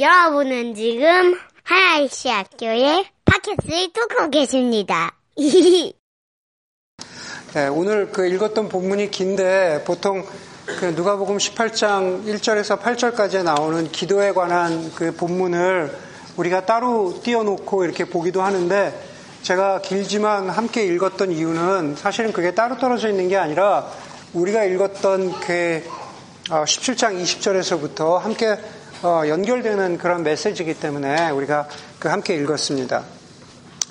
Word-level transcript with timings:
여러분은 0.00 0.76
지금 0.76 1.36
하나이시 1.64 2.28
학교의 2.28 3.04
팟캐스트를 3.24 3.92
듣고 3.92 4.30
계십니다. 4.30 5.16
네, 7.54 7.66
오늘 7.72 8.08
그 8.12 8.24
읽었던 8.26 8.68
본문이 8.68 9.10
긴데 9.10 9.82
보통 9.84 10.24
그 10.66 10.84
누가복음 10.84 11.38
18장 11.38 12.24
1절에서 12.26 12.80
8절까지 12.80 13.42
나오는 13.42 13.90
기도에 13.90 14.32
관한 14.32 14.92
그 14.94 15.16
본문을 15.16 15.92
우리가 16.36 16.64
따로 16.64 17.20
띄워놓고 17.24 17.84
이렇게 17.84 18.04
보기도 18.04 18.42
하는데 18.42 18.92
제가 19.42 19.80
길지만 19.80 20.48
함께 20.48 20.84
읽었던 20.86 21.32
이유는 21.32 21.96
사실은 21.96 22.32
그게 22.32 22.54
따로 22.54 22.78
떨어져 22.78 23.08
있는 23.08 23.28
게 23.28 23.36
아니라 23.36 23.90
우리가 24.32 24.62
읽었던 24.62 25.40
그 25.40 25.82
17장 26.44 27.16
어, 27.16 27.22
20절에서부터 27.22 28.18
함께 28.18 28.56
어, 29.00 29.22
연결되는 29.28 29.96
그런 29.96 30.24
메시지이기 30.24 30.80
때문에 30.80 31.30
우리가 31.30 31.68
그 32.00 32.08
함께 32.08 32.34
읽었습니다. 32.34 33.04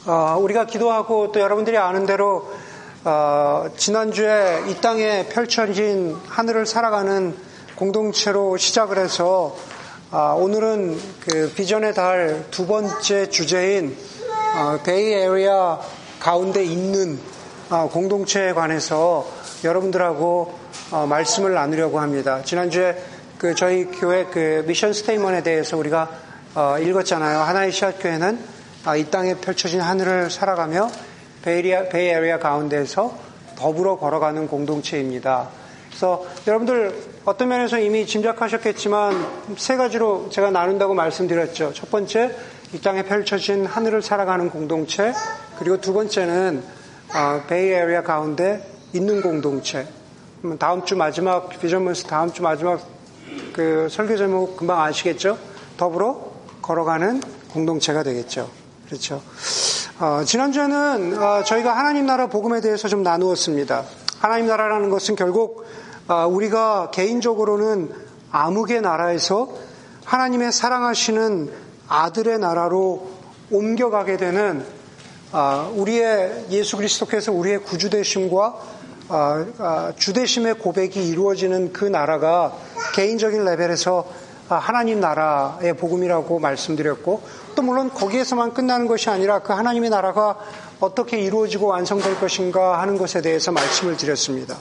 어, 0.06 0.38
우리가 0.38 0.66
기도하고 0.66 1.32
또 1.32 1.40
여러분들이 1.40 1.78
아는 1.78 2.06
대로 2.06 2.52
지난주에 3.78 4.64
이 4.68 4.82
땅에 4.82 5.28
펼쳐진 5.30 6.18
하늘을 6.28 6.66
살아가는 6.66 7.38
공동체로 7.76 8.58
시작을 8.58 8.98
해서 8.98 9.56
오늘은 10.12 11.00
그 11.22 11.54
비전의 11.56 11.94
달 11.94 12.44
두 12.52 12.68
번째 12.68 13.30
주제인 13.30 13.96
Bay 14.84 15.14
Area 15.14 15.80
가운데 16.20 16.66
있는 16.66 17.18
공동체에 17.70 18.52
관해서 18.52 19.26
여러분들하고 19.64 20.54
말씀을 21.08 21.54
나누려고 21.54 22.02
합니다. 22.02 22.42
지난주에 22.44 23.02
그 23.38 23.54
저희 23.54 23.86
교회 23.86 24.26
그 24.26 24.64
mission 24.68 24.94
statement에 24.94 25.44
대해서 25.44 25.78
우리가 25.78 26.10
어, 26.56 26.80
읽었잖아요. 26.80 27.40
하나의 27.40 27.72
씨앗교회는 27.72 28.40
아, 28.84 28.96
이 28.96 29.12
땅에 29.12 29.36
펼쳐진 29.36 29.80
하늘을 29.80 30.32
살아가며 30.32 30.90
Bay 31.44 31.61
Area, 31.61 31.90
Bay 31.90 32.08
Area 32.08 32.40
가운데에서 32.40 33.16
더불어 33.56 33.98
걸어가는 33.98 34.48
공동체입니다. 34.48 35.50
그래서 35.88 36.26
여러분들 36.48 36.96
어떤 37.26 37.50
면에서 37.50 37.78
이미 37.78 38.08
짐작하셨겠지만 38.08 39.28
세 39.58 39.76
가지로 39.76 40.30
제가 40.32 40.50
나눈다고 40.50 40.96
말씀드렸죠. 40.96 41.74
첫 41.74 41.92
번째, 41.92 42.36
이 42.74 42.82
땅에 42.82 43.04
펼쳐진 43.04 43.68
하늘을 43.68 44.02
살아가는 44.02 44.50
공동체. 44.50 45.14
그리고 45.60 45.80
두 45.80 45.94
번째는 45.94 46.64
어, 47.14 47.44
Bay 47.48 47.70
Area 47.70 48.02
가운데 48.02 48.68
있는 48.94 49.22
공동체. 49.22 49.86
다음 50.58 50.86
주 50.86 50.96
마지막 50.96 51.50
vision 51.50 51.80
month 51.80 52.06
다음 52.06 52.32
주 52.32 52.42
마지막 52.42 52.97
그 53.58 53.88
설교 53.90 54.18
제목 54.18 54.56
금방 54.56 54.84
아시겠죠? 54.84 55.40
더불어 55.78 56.32
걸어가는 56.62 57.22
공동체가 57.50 58.04
되겠죠. 58.04 58.52
그렇죠. 58.86 59.20
어, 60.00 60.22
지난주에는 60.24 61.18
어, 61.20 61.44
저희가 61.44 61.76
하나님 61.76 62.06
나라 62.06 62.28
복음에 62.28 62.62
대해서 62.62 62.88
좀 62.88 63.02
나누었습니다. 63.02 63.84
하나님 64.20 64.46
나라라는 64.46 64.92
것은 64.92 65.16
결국 65.16 65.66
어, 66.08 66.28
우리가 66.28 66.92
개인적으로는 66.92 67.92
암흑의 68.30 68.82
나라에서 68.82 69.50
하나님의 70.06 70.52
사랑하시는 70.52 71.52
아들의 71.88 72.38
나라로 72.38 73.10
옮겨가게 73.50 74.18
되는 74.18 74.64
어, 75.32 75.74
우리의 75.76 76.46
예수 76.52 76.78
그리스도께서 76.78 77.32
우리의 77.32 77.64
구주 77.64 77.90
되심과 77.90 78.46
어, 78.46 78.54
어, 78.54 78.77
주대심의 79.98 80.56
고백이 80.56 81.08
이루어지는 81.08 81.74
그 81.74 81.86
나라가 81.86 82.54
개인적인 82.94 83.46
레벨에서 83.46 84.06
하나님 84.50 85.00
나라의 85.00 85.76
복음이라고 85.76 86.40
말씀드렸고 86.40 87.22
또 87.56 87.62
물론 87.62 87.90
거기에서만 87.90 88.54
끝나는 88.54 88.88
것이 88.88 89.10
아니라 89.10 89.40
그 89.40 89.54
하나님의 89.54 89.90
나라가 89.90 90.38
어떻게 90.80 91.20
이루어지고 91.20 91.68
완성될 91.68 92.20
것인가 92.20 92.80
하는 92.82 92.98
것에 92.98 93.22
대해서 93.22 93.52
말씀을 93.52 93.98
드렸습니다. 93.98 94.58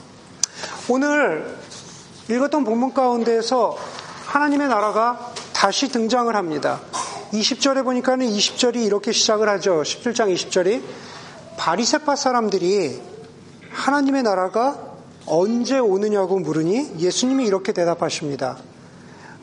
오늘 0.88 1.56
읽었던 2.30 2.64
본문 2.64 2.94
가운데에서 2.94 3.76
하나님의 4.26 4.68
나라가 4.68 5.32
다시 5.52 5.88
등장을 5.88 6.34
합니다. 6.34 6.80
20절에 7.32 7.84
보니까는 7.84 8.26
20절이 8.26 8.76
이렇게 8.76 9.12
시작을 9.12 9.48
하죠. 9.48 9.82
17장 9.82 10.34
20절이 10.34 10.82
바리세파 11.56 12.16
사람들이 12.16 13.00
하나님의 13.76 14.22
나라가 14.22 14.78
언제 15.26 15.78
오느냐고 15.78 16.38
물으니 16.38 16.94
예수님이 16.98 17.44
이렇게 17.46 17.72
대답하십니다. 17.72 18.56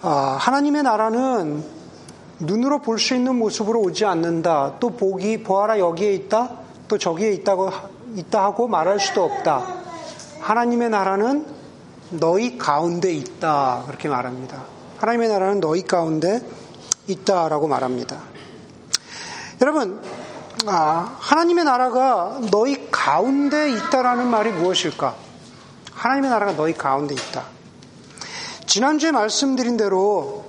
아, 0.01 0.37
하나님의 0.39 0.83
나라는 0.83 1.63
눈으로 2.39 2.79
볼 2.81 2.97
수 2.97 3.13
있는 3.15 3.35
모습으로 3.35 3.79
오지 3.81 4.05
않는다. 4.05 4.77
또 4.79 4.89
보기 4.89 5.43
보아라 5.43 5.77
여기에 5.79 6.13
있다. 6.13 6.49
또 6.87 6.97
저기에 6.97 7.31
있다고 7.33 7.69
있다 8.15 8.43
하고 8.43 8.67
말할 8.67 8.99
수도 8.99 9.23
없다. 9.23 9.65
하나님의 10.41 10.89
나라는 10.89 11.45
너희 12.09 12.57
가운데 12.57 13.13
있다. 13.13 13.83
그렇게 13.85 14.09
말합니다. 14.09 14.63
하나님의 14.97 15.29
나라는 15.29 15.59
너희 15.59 15.83
가운데 15.83 16.41
있다라고 17.07 17.67
말합니다. 17.67 18.17
여러분, 19.61 20.01
아, 20.65 21.17
하나님의 21.19 21.65
나라가 21.65 22.39
너희 22.51 22.87
가운데 22.89 23.71
있다라는 23.71 24.27
말이 24.27 24.51
무엇일까? 24.51 25.15
하나님의 25.93 26.29
나라가 26.29 26.55
너희 26.55 26.73
가운데 26.73 27.13
있다. 27.13 27.43
지난주에 28.65 29.11
말씀드린 29.11 29.77
대로 29.77 30.45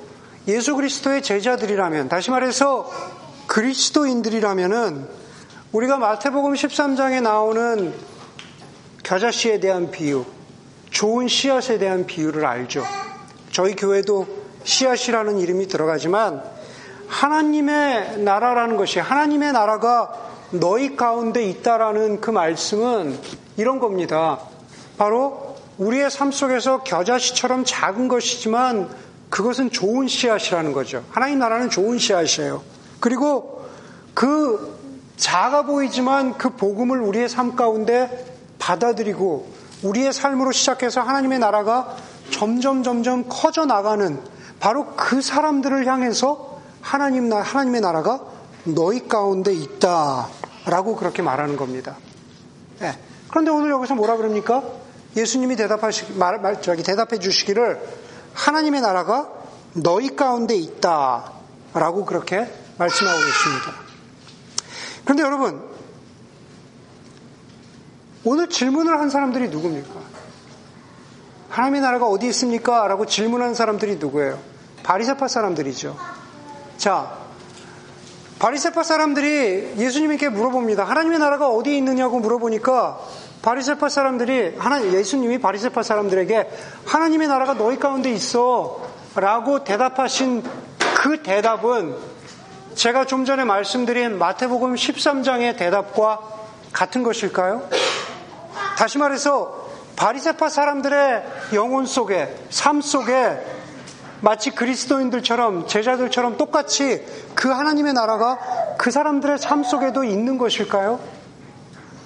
예수 0.46 0.76
그리스도의 0.76 1.22
제자들이라면, 1.22 2.08
다시 2.08 2.30
말해서 2.30 2.90
그리스도인들이라면은 3.46 5.08
우리가 5.72 5.96
마태복음 5.96 6.54
13장에 6.54 7.20
나오는 7.20 7.92
겨자씨에 9.02 9.58
대한 9.60 9.90
비유, 9.90 10.24
좋은 10.90 11.26
씨앗에 11.26 11.78
대한 11.78 12.06
비유를 12.06 12.46
알죠. 12.46 12.84
저희 13.50 13.74
교회도 13.74 14.26
씨앗이라는 14.64 15.38
이름이 15.38 15.66
들어가지만 15.66 16.42
하나님의 17.14 18.18
나라라는 18.18 18.76
것이 18.76 18.98
하나님의 18.98 19.52
나라가 19.52 20.12
너희 20.50 20.96
가운데 20.96 21.44
있다라는 21.44 22.20
그 22.20 22.30
말씀은 22.30 23.16
이런 23.56 23.78
겁니다. 23.78 24.40
바로 24.98 25.56
우리의 25.78 26.10
삶 26.10 26.32
속에서 26.32 26.82
겨자씨처럼 26.82 27.64
작은 27.64 28.08
것이지만 28.08 28.88
그것은 29.30 29.70
좋은 29.70 30.08
씨앗이라는 30.08 30.72
거죠. 30.72 31.04
하나님 31.10 31.38
나라는 31.38 31.70
좋은 31.70 31.98
씨앗이에요. 31.98 32.62
그리고 32.98 33.64
그 34.12 34.76
작아 35.16 35.62
보이지만 35.62 36.36
그 36.36 36.50
복음을 36.50 37.00
우리의 37.00 37.28
삶 37.28 37.54
가운데 37.54 38.26
받아들이고 38.58 39.48
우리의 39.84 40.12
삶으로 40.12 40.50
시작해서 40.50 41.00
하나님의 41.00 41.38
나라가 41.38 41.96
점점 42.30 42.82
점점 42.82 43.26
커져 43.28 43.66
나가는 43.66 44.20
바로 44.58 44.86
그 44.96 45.20
사람들을 45.20 45.86
향해서 45.86 46.53
하나님 46.84 47.30
나 47.30 47.40
하나님의 47.40 47.80
나라가 47.80 48.20
너희 48.64 49.08
가운데 49.08 49.54
있다라고 49.54 50.96
그렇게 50.96 51.22
말하는 51.22 51.56
겁니다. 51.56 51.96
네. 52.78 52.96
그런데 53.30 53.50
오늘 53.50 53.70
여기서 53.70 53.94
뭐라 53.94 54.16
그럽니까? 54.18 54.62
예수님이 55.16 55.56
대답하시 55.56 56.12
말, 56.12 56.40
말 56.40 56.60
저기 56.60 56.82
대답해 56.82 57.18
주시기를 57.18 57.80
하나님의 58.34 58.82
나라가 58.82 59.30
너희 59.72 60.14
가운데 60.14 60.54
있다라고 60.56 62.04
그렇게 62.04 62.52
말씀하고 62.78 63.18
계십니다. 63.18 63.72
그런데 65.04 65.22
여러분 65.22 65.62
오늘 68.24 68.48
질문을 68.50 69.00
한 69.00 69.08
사람들이 69.08 69.48
누굽니까? 69.48 70.00
하나님의 71.48 71.80
나라가 71.80 72.06
어디 72.06 72.26
있습니까? 72.28 72.86
라고 72.88 73.06
질문한 73.06 73.54
사람들이 73.54 73.96
누구예요? 73.96 74.38
바리새파 74.82 75.28
사람들이죠. 75.28 76.23
자, 76.76 77.24
바리세파 78.38 78.82
사람들이 78.82 79.74
예수님께 79.78 80.28
물어봅니다. 80.28 80.84
하나님의 80.84 81.18
나라가 81.18 81.48
어디에 81.48 81.76
있느냐고 81.78 82.18
물어보니까 82.20 82.98
바리세파 83.42 83.88
사람들이 83.88 84.56
하나 84.58 84.82
예수님이 84.84 85.38
바리세파 85.38 85.82
사람들에게 85.82 86.50
하나님의 86.86 87.28
나라가 87.28 87.54
너희 87.54 87.78
가운데 87.78 88.10
있어라고 88.10 89.64
대답하신 89.64 90.42
그 90.96 91.22
대답은 91.22 91.94
제가 92.74 93.04
좀 93.04 93.24
전에 93.24 93.44
말씀드린 93.44 94.18
마태복음 94.18 94.74
13장의 94.74 95.56
대답과 95.56 96.20
같은 96.72 97.02
것일까요? 97.02 97.68
다시 98.76 98.98
말해서 98.98 99.68
바리세파 99.96 100.48
사람들의 100.48 101.24
영혼 101.52 101.86
속에 101.86 102.34
삶 102.50 102.80
속에 102.80 103.53
마치 104.24 104.50
그리스도인들처럼 104.52 105.68
제자들처럼 105.68 106.38
똑같이 106.38 107.04
그 107.34 107.50
하나님의 107.50 107.92
나라가 107.92 108.38
그 108.78 108.90
사람들의 108.90 109.36
삶 109.36 109.62
속에도 109.62 110.02
있는 110.02 110.38
것일까요? 110.38 110.98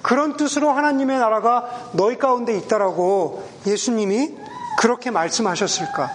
그런 0.01 0.35
뜻으로 0.35 0.69
하나님의 0.71 1.17
나라가 1.17 1.69
너희 1.93 2.17
가운데 2.17 2.57
있다라고 2.57 3.47
예수님이 3.65 4.35
그렇게 4.77 5.11
말씀하셨을까? 5.11 6.11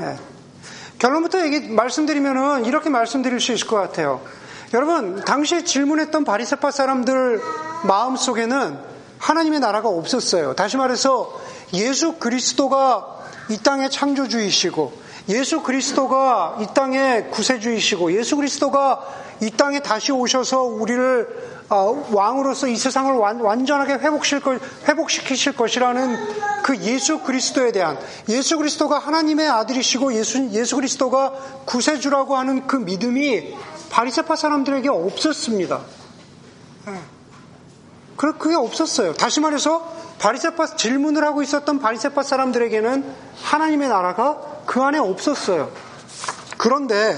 예. 0.00 0.16
결론부터 0.98 1.44
얘기 1.44 1.68
말씀드리면은 1.68 2.64
이렇게 2.64 2.88
말씀드릴 2.88 3.40
수 3.40 3.52
있을 3.52 3.66
것 3.66 3.76
같아요. 3.76 4.22
여러분 4.72 5.22
당시에 5.26 5.62
질문했던 5.64 6.24
바리새파 6.24 6.70
사람들 6.70 7.42
마음 7.82 8.16
속에는 8.16 8.78
하나님의 9.18 9.60
나라가 9.60 9.90
없었어요. 9.90 10.54
다시 10.54 10.78
말해서 10.78 11.38
예수 11.74 12.14
그리스도가 12.14 13.17
이 13.50 13.58
땅의 13.58 13.90
창조주이시고 13.90 15.08
예수 15.30 15.62
그리스도가 15.62 16.58
이 16.60 16.66
땅의 16.74 17.30
구세주이시고 17.30 18.12
예수 18.12 18.36
그리스도가 18.36 19.06
이 19.42 19.50
땅에 19.50 19.80
다시 19.80 20.10
오셔서 20.12 20.62
우리를 20.62 21.58
어, 21.70 22.08
왕으로서 22.12 22.66
이 22.66 22.76
세상을 22.76 23.12
완전하게 23.14 23.94
회복시키실 23.94 25.54
것이라는 25.54 26.62
그 26.62 26.78
예수 26.78 27.20
그리스도에 27.20 27.72
대한 27.72 27.98
예수 28.30 28.56
그리스도가 28.56 28.98
하나님의 28.98 29.48
아들이시고 29.48 30.14
예수, 30.14 30.48
예수 30.52 30.76
그리스도가 30.76 31.32
구세주라고 31.66 32.36
하는 32.36 32.66
그 32.66 32.76
믿음이 32.76 33.54
바리세파 33.90 34.34
사람들에게 34.34 34.88
없었습니다. 34.88 35.80
예. 36.88 37.18
그게 38.16 38.54
없었어요. 38.56 39.14
다시 39.14 39.40
말해서 39.40 39.98
바리세파 40.18 40.76
질문을 40.76 41.24
하고 41.24 41.42
있었던 41.42 41.78
바리세파 41.78 42.22
사람들에게는 42.22 43.04
하나님의 43.42 43.88
나라가 43.88 44.40
그 44.66 44.82
안에 44.82 44.98
없었어요. 44.98 45.70
그런데 46.56 47.16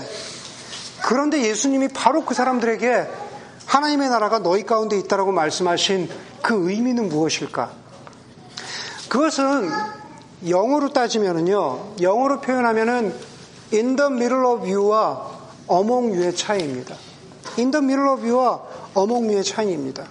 그런데 1.03 1.43
예수님이 1.43 1.89
바로 1.89 2.25
그 2.25 2.35
사람들에게 2.35 3.09
하나님의 3.67 4.09
나라가 4.09 4.39
너희 4.41 4.65
가운데 4.65 4.99
있다라고 4.99 5.33
말씀하신 5.33 6.09
그 6.43 6.71
의미는 6.71 7.09
무엇일까? 7.09 7.71
그것은 9.09 9.71
영어로 10.49 10.93
따지면은요, 10.93 11.97
영어로 12.01 12.41
표현하면은 12.41 13.15
in 13.73 13.97
the 13.97 14.11
middle 14.11 14.45
of 14.45 14.69
you와 14.69 15.31
among 15.71 16.17
you의 16.17 16.35
차이입니다. 16.35 16.97
in 17.59 17.71
the 17.71 17.85
middle 17.85 18.13
of 18.13 18.27
you와 18.27 18.61
among 18.97 19.29
you의 19.29 19.45
차이입니다. 19.45 20.05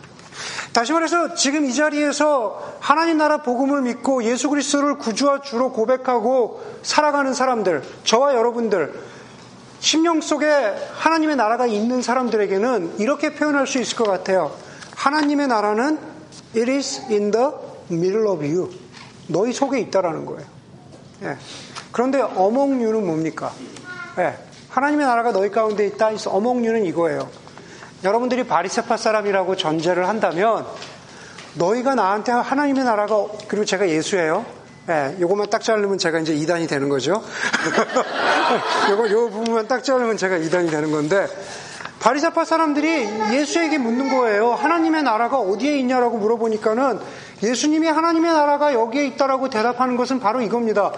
다시 0.71 0.93
말해서 0.93 1.33
지금 1.33 1.65
이 1.65 1.73
자리에서 1.73 2.68
하나님 2.79 3.17
나라 3.17 3.37
복음을 3.37 3.81
믿고 3.81 4.23
예수 4.23 4.49
그리스도를 4.49 4.97
구주와 4.97 5.41
주로 5.41 5.71
고백하고 5.71 6.63
살아가는 6.81 7.33
사람들, 7.33 7.83
저와 8.03 8.33
여러분들, 8.35 8.93
심령 9.79 10.21
속에 10.21 10.47
하나님의 10.93 11.35
나라가 11.35 11.65
있는 11.65 12.01
사람들에게는 12.01 12.95
이렇게 12.99 13.33
표현할 13.33 13.67
수 13.67 13.79
있을 13.79 13.97
것 13.97 14.05
같아요. 14.05 14.51
하나님의 14.95 15.47
나라는 15.47 15.97
it 16.55 16.71
is 16.71 17.01
in 17.09 17.31
the 17.31 17.47
middle 17.89 18.27
of 18.27 18.43
you. 18.43 18.69
너희 19.27 19.53
속에 19.53 19.79
있다라는 19.79 20.25
거예요. 20.25 20.45
예. 21.23 21.37
그런데 21.91 22.19
you는 22.19 23.05
뭡니까? 23.05 23.53
예. 24.17 24.37
하나님의 24.69 25.05
나라가 25.05 25.31
너희 25.31 25.49
가운데 25.49 25.85
있다. 25.85 26.11
you는 26.57 26.85
이거예요. 26.85 27.29
여러분들이 28.03 28.45
바리세파 28.45 28.97
사람이라고 28.97 29.55
전제를 29.55 30.07
한다면 30.07 30.65
너희가 31.59 31.93
나한테 31.93 32.31
하나님의 32.31 32.85
나라가 32.85 33.25
그리고 33.47 33.65
제가 33.65 33.87
예수예요. 33.87 34.45
예, 34.89 35.17
요것만 35.19 35.49
딱 35.51 35.61
자르면 35.61 35.99
제가 35.99 36.19
이제 36.19 36.33
2단이 36.33 36.67
되는 36.67 36.89
거죠. 36.89 37.21
요거 38.89 39.11
요 39.11 39.29
부분만 39.29 39.67
딱 39.67 39.83
자르면 39.83 40.17
제가 40.17 40.37
2단이 40.37 40.71
되는 40.71 40.91
건데 40.91 41.27
바리사파 41.99 42.45
사람들이 42.45 43.07
예수에게 43.33 43.77
묻는 43.77 44.09
거예요. 44.09 44.53
하나님의 44.53 45.03
나라가 45.03 45.37
어디에 45.37 45.77
있냐라고 45.79 46.17
물어보니까는 46.17 46.99
예수님이 47.43 47.87
하나님의 47.87 48.33
나라가 48.33 48.73
여기에 48.73 49.05
있다라고 49.07 49.49
대답하는 49.49 49.97
것은 49.97 50.19
바로 50.19 50.41
이겁니다. 50.41 50.91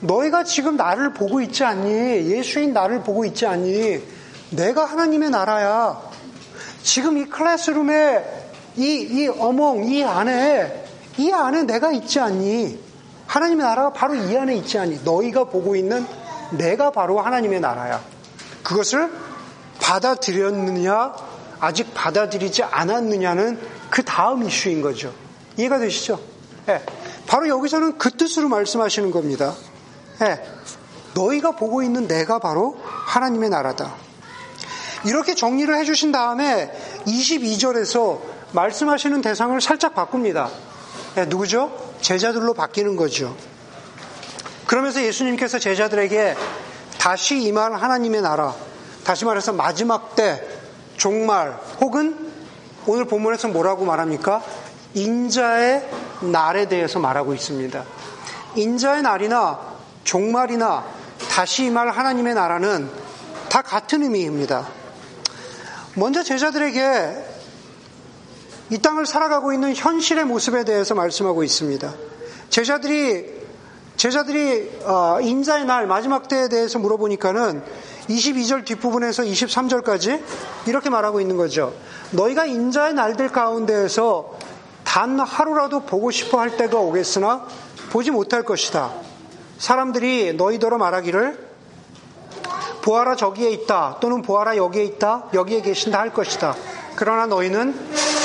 너희가 0.00 0.44
지금 0.44 0.76
나를 0.76 1.12
보고 1.12 1.40
있지 1.40 1.62
않니? 1.62 2.30
예수인 2.30 2.72
나를 2.72 3.02
보고 3.02 3.24
있지 3.26 3.46
않니? 3.46 4.02
내가 4.50 4.86
하나님의 4.86 5.30
나라야. 5.30 5.98
지금 6.82 7.18
이 7.18 7.26
클래스룸에 7.26 8.45
이, 8.76 9.06
이 9.10 9.28
어몽, 9.28 9.84
이 9.84 10.04
안에, 10.04 10.84
이 11.16 11.32
안에 11.32 11.62
내가 11.62 11.92
있지 11.92 12.20
않니? 12.20 12.78
하나님의 13.26 13.66
나라가 13.66 13.92
바로 13.92 14.14
이 14.14 14.36
안에 14.36 14.56
있지 14.56 14.78
않니? 14.78 15.00
너희가 15.04 15.44
보고 15.44 15.74
있는 15.74 16.06
내가 16.52 16.90
바로 16.90 17.20
하나님의 17.20 17.60
나라야. 17.60 18.02
그것을 18.62 19.10
받아들였느냐, 19.80 21.14
아직 21.60 21.92
받아들이지 21.94 22.62
않았느냐는 22.64 23.58
그 23.90 24.02
다음 24.02 24.42
이슈인 24.42 24.82
거죠. 24.82 25.12
이해가 25.56 25.78
되시죠? 25.78 26.20
네. 26.66 26.82
바로 27.26 27.48
여기서는 27.48 27.98
그 27.98 28.10
뜻으로 28.10 28.48
말씀하시는 28.48 29.10
겁니다. 29.10 29.54
네. 30.20 30.42
너희가 31.14 31.52
보고 31.52 31.82
있는 31.82 32.06
내가 32.06 32.38
바로 32.38 32.78
하나님의 32.84 33.48
나라다. 33.48 33.94
이렇게 35.04 35.34
정리를 35.34 35.74
해주신 35.78 36.12
다음에 36.12 36.70
22절에서 37.06 38.35
말씀하시는 38.56 39.20
대상을 39.20 39.60
살짝 39.60 39.94
바꿉니다. 39.94 40.48
네, 41.14 41.26
누구죠? 41.26 41.94
제자들로 42.00 42.54
바뀌는 42.54 42.96
거죠. 42.96 43.36
그러면서 44.66 45.02
예수님께서 45.02 45.58
제자들에게 45.58 46.34
다시 46.98 47.40
임할 47.42 47.74
하나님의 47.74 48.22
나라, 48.22 48.54
다시 49.04 49.24
말해서 49.26 49.52
마지막 49.52 50.16
때, 50.16 50.42
종말, 50.96 51.58
혹은 51.80 52.32
오늘 52.86 53.04
본문에서 53.04 53.48
뭐라고 53.48 53.84
말합니까? 53.84 54.42
인자의 54.94 55.88
날에 56.22 56.66
대해서 56.66 56.98
말하고 56.98 57.34
있습니다. 57.34 57.84
인자의 58.56 59.02
날이나 59.02 59.60
종말이나 60.04 60.84
다시 61.28 61.66
임할 61.66 61.90
하나님의 61.90 62.34
나라는 62.34 62.90
다 63.50 63.60
같은 63.60 64.02
의미입니다. 64.02 64.66
먼저 65.94 66.22
제자들에게 66.22 67.35
이 68.70 68.78
땅을 68.78 69.06
살아가고 69.06 69.52
있는 69.52 69.74
현실의 69.74 70.24
모습에 70.24 70.64
대해서 70.64 70.94
말씀하고 70.94 71.44
있습니다. 71.44 71.94
제자들이 72.50 73.36
제자들이 73.96 74.80
어, 74.84 75.18
인자의 75.22 75.64
날 75.64 75.86
마지막 75.86 76.28
때에 76.28 76.48
대해서 76.48 76.78
물어보니까는 76.78 77.62
22절 78.08 78.64
뒷부분에서 78.64 79.22
23절까지 79.22 80.22
이렇게 80.66 80.90
말하고 80.90 81.20
있는 81.20 81.36
거죠. 81.36 81.74
너희가 82.10 82.44
인자의 82.44 82.94
날들 82.94 83.30
가운데에서 83.30 84.34
단 84.84 85.18
하루라도 85.18 85.80
보고 85.80 86.10
싶어 86.10 86.40
할 86.40 86.56
때가 86.56 86.78
오겠으나 86.78 87.46
보지 87.90 88.10
못할 88.10 88.42
것이다. 88.42 88.92
사람들이 89.58 90.34
너희더러 90.34 90.76
말하기를 90.76 91.46
보아라 92.82 93.16
저기에 93.16 93.50
있다 93.50 93.98
또는 94.00 94.22
보아라 94.22 94.56
여기에 94.56 94.84
있다 94.84 95.24
여기에 95.34 95.62
계신다 95.62 95.98
할 95.98 96.12
것이다. 96.12 96.54
그러나 96.94 97.26
너희는 97.26 97.74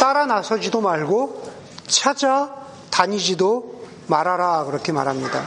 따라 0.01 0.25
나서지도 0.25 0.81
말고 0.81 1.43
찾아 1.85 2.49
다니지도 2.89 3.83
말아라 4.07 4.65
그렇게 4.65 4.91
말합니다. 4.91 5.43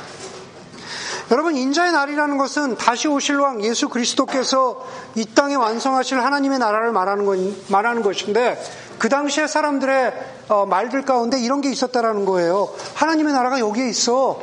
여러분 1.33 1.57
인자의 1.57 1.91
날이라는 1.91 2.39
것은 2.39 2.77
다시 2.77 3.09
오실 3.09 3.37
왕 3.41 3.65
예수 3.65 3.89
그리스도께서 3.89 4.87
이 5.17 5.25
땅에 5.35 5.57
완성하실 5.57 6.21
하나님의 6.21 6.61
나라를 6.61 6.93
말하는 6.93 7.27
것, 7.27 7.37
말하는 7.69 8.03
것인데 8.03 8.63
그 8.99 9.09
당시에 9.09 9.49
사람들의 9.49 10.13
어, 10.51 10.67
말들 10.67 11.05
가운데 11.05 11.41
이런 11.41 11.61
게 11.61 11.73
있었다라는 11.73 12.25
거예요. 12.25 12.69
하나님의 12.95 13.33
나라가 13.33 13.59
여기에 13.59 13.89
있어. 13.89 14.41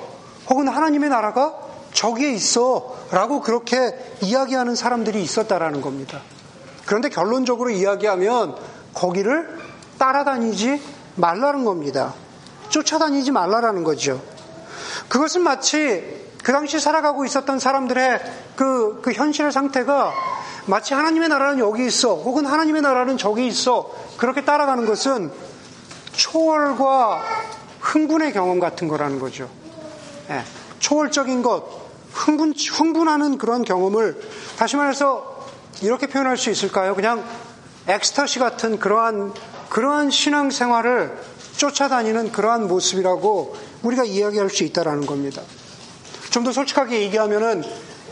혹은 0.49 0.67
하나님의 0.67 1.09
나라가 1.09 1.55
저기에 1.93 2.33
있어. 2.33 2.97
라고 3.11 3.39
그렇게 3.39 3.97
이야기하는 4.19 4.75
사람들이 4.75 5.23
있었다라는 5.23 5.79
겁니다. 5.79 6.19
그런데 6.85 7.07
결론적으로 7.07 7.69
이야기하면 7.69 8.57
거기를 8.93 9.60
따라다니지 10.01 10.81
말라는 11.15 11.63
겁니다. 11.63 12.15
쫓아다니지 12.70 13.29
말라라는 13.31 13.84
거죠. 13.84 14.20
그것은 15.10 15.41
마치 15.41 16.25
그 16.43 16.51
당시 16.51 16.79
살아가고 16.79 17.24
있었던 17.25 17.60
사람들의 17.60 18.22
그, 18.55 19.00
그 19.03 19.12
현실의 19.12 19.51
상태가 19.51 20.12
마치 20.65 20.96
하나님의 20.96 21.29
나라는 21.29 21.60
여기 21.60 21.86
있어, 21.86 22.15
혹은 22.15 22.48
하나님의 22.48 22.81
나라는 22.81 23.17
저기 23.17 23.46
있어, 23.46 23.91
그렇게 24.17 24.43
따라가는 24.43 24.88
것은 24.88 25.31
초월과 26.13 27.22
흥분의 27.79 28.34
경험 28.34 28.60
같은 28.60 28.88
거라는 28.88 29.20
거죠. 29.20 29.50
예, 30.31 30.41
초월적인 30.79 31.43
것, 31.43 31.63
흥분, 32.12 32.53
흥분하는 32.53 33.38
그런 33.38 33.63
경험을 33.63 34.20
다시 34.58 34.77
말해서 34.77 35.46
이렇게 35.84 36.08
표현할 36.08 36.38
수 36.38 36.50
있을까요? 36.50 36.96
그냥 36.96 37.24
엑스터시 37.88 38.39
같은 38.39 38.79
그러한 38.79 39.34
그러한 39.71 40.11
신앙 40.11 40.51
생활을 40.51 41.17
쫓아다니는 41.55 42.33
그러한 42.33 42.67
모습이라고 42.67 43.55
우리가 43.83 44.03
이야기할 44.03 44.49
수 44.49 44.65
있다라는 44.65 45.05
겁니다. 45.05 45.41
좀 46.29 46.43
더 46.43 46.51
솔직하게 46.51 47.01
얘기하면은 47.03 47.63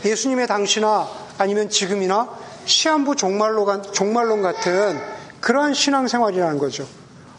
예수님의 0.04 0.46
당시나 0.46 1.06
아니면 1.36 1.68
지금이나 1.68 2.30
시한부 2.64 3.14
종말론, 3.14 3.92
종말론 3.92 4.40
같은 4.40 4.98
그러한 5.42 5.74
신앙 5.74 6.08
생활이라는 6.08 6.58
거죠. 6.58 6.86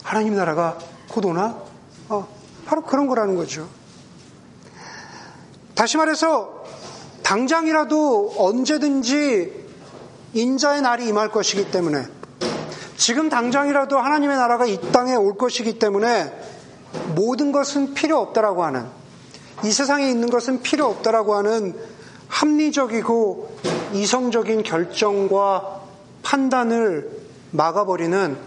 하나님 0.04 0.36
나라가 0.36 0.78
곧 1.10 1.26
오나? 1.26 1.58
어, 2.10 2.28
바로 2.68 2.84
그런 2.84 3.08
거라는 3.08 3.36
거죠. 3.36 3.68
다시 5.74 5.98
말해서 5.98 6.64
당장이라도 7.24 8.36
언제든지 8.38 9.66
인자의 10.34 10.84
날이 10.84 11.08
임할 11.08 11.30
것이기 11.30 11.72
때문에 11.72 12.21
지금 13.02 13.30
당장이라도 13.30 13.98
하나님의 13.98 14.38
나라가 14.38 14.68
이 14.68 14.80
땅에 14.92 15.16
올 15.16 15.36
것이기 15.36 15.80
때문에 15.80 16.32
모든 17.16 17.52
것은 17.52 17.96
필요 17.96 18.20
없다라고 18.20 18.64
하는 18.64 18.86
이 19.64 19.72
세상에 19.72 20.08
있는 20.08 20.30
것은 20.30 20.62
필요 20.62 20.86
없다라고 20.86 21.34
하는 21.34 21.76
합리적이고 22.28 23.58
이성적인 23.94 24.62
결정과 24.62 25.82
판단을 26.22 27.10
막아버리는 27.50 28.38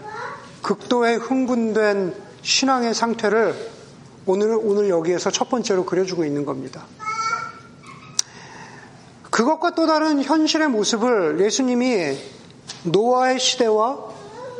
극도의 0.61 1.17
흥분된 1.17 2.15
신앙의 2.41 2.93
상태를 2.93 3.71
오늘, 4.25 4.57
오늘 4.57 4.87
여기에서 4.87 5.31
첫 5.31 5.49
번째로 5.49 5.83
그려주고 5.83 6.23
있는 6.23 6.45
겁니다. 6.45 6.85
그것과 9.31 9.75
또 9.75 9.85
다른 9.85 10.23
현실의 10.23 10.69
모습을 10.69 11.41
예수님이 11.41 12.17
노아의 12.83 13.37
시대와 13.37 14.14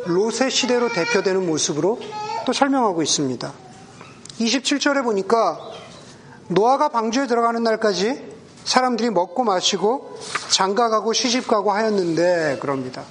롯의 0.05 0.51
시대로 0.51 0.89
대표되는 0.89 1.45
모습으로 1.45 1.99
또 2.45 2.53
설명하고 2.53 3.01
있습니다. 3.01 3.51
27절에 4.39 5.03
보니까 5.03 5.59
노아가 6.47 6.89
방주에 6.89 7.27
들어가는 7.27 7.63
날까지 7.63 8.35
사람들이 8.65 9.09
먹고 9.09 9.43
마시고 9.43 10.17
장가가고 10.49 11.13
시집가고 11.13 11.71
하였는데 11.71 12.59
그럽니다. 12.61 13.03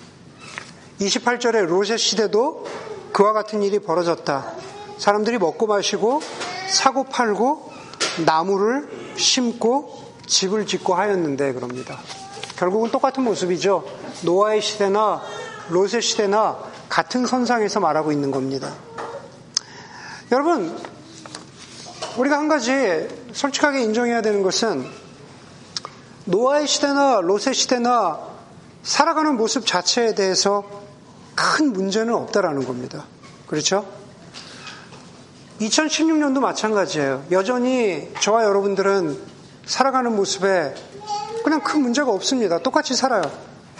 28절에 1.00 1.66
롯의 1.66 1.98
시대도 1.98 2.66
그와 3.12 3.32
같은 3.32 3.62
일이 3.62 3.78
벌어졌다. 3.78 4.52
사람들이 4.98 5.38
먹고 5.38 5.66
마시고 5.66 6.20
사고 6.68 7.04
팔고 7.04 7.72
나무를 8.24 9.14
심고 9.16 10.04
집을 10.26 10.66
짓고 10.66 10.94
하였는데 10.94 11.52
그럽니다. 11.52 11.98
결국은 12.56 12.90
똑같은 12.90 13.24
모습이죠. 13.24 13.84
노아의 14.22 14.62
시대나 14.62 15.22
롯의 15.70 16.02
시대나 16.02 16.73
같은 16.94 17.26
선상에서 17.26 17.80
말하고 17.80 18.12
있는 18.12 18.30
겁니다. 18.30 18.72
여러분, 20.30 20.78
우리가 22.16 22.38
한 22.38 22.46
가지 22.46 23.08
솔직하게 23.32 23.82
인정해야 23.82 24.22
되는 24.22 24.44
것은 24.44 24.86
노아의 26.26 26.68
시대나 26.68 27.20
롯의 27.20 27.52
시대나 27.52 28.20
살아가는 28.84 29.36
모습 29.36 29.66
자체에 29.66 30.14
대해서 30.14 30.62
큰 31.34 31.72
문제는 31.72 32.14
없다라는 32.14 32.64
겁니다. 32.64 33.06
그렇죠? 33.48 33.88
2016년도 35.60 36.38
마찬가지예요. 36.38 37.24
여전히 37.32 38.08
저와 38.20 38.44
여러분들은 38.44 39.18
살아가는 39.66 40.14
모습에 40.14 40.76
그냥 41.42 41.60
큰 41.60 41.82
문제가 41.82 42.12
없습니다. 42.12 42.60
똑같이 42.60 42.94
살아요. 42.94 43.22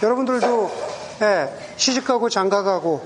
여러분들도 0.03 0.94
예, 1.23 1.75
시집가고 1.77 2.29
장가가고 2.29 3.05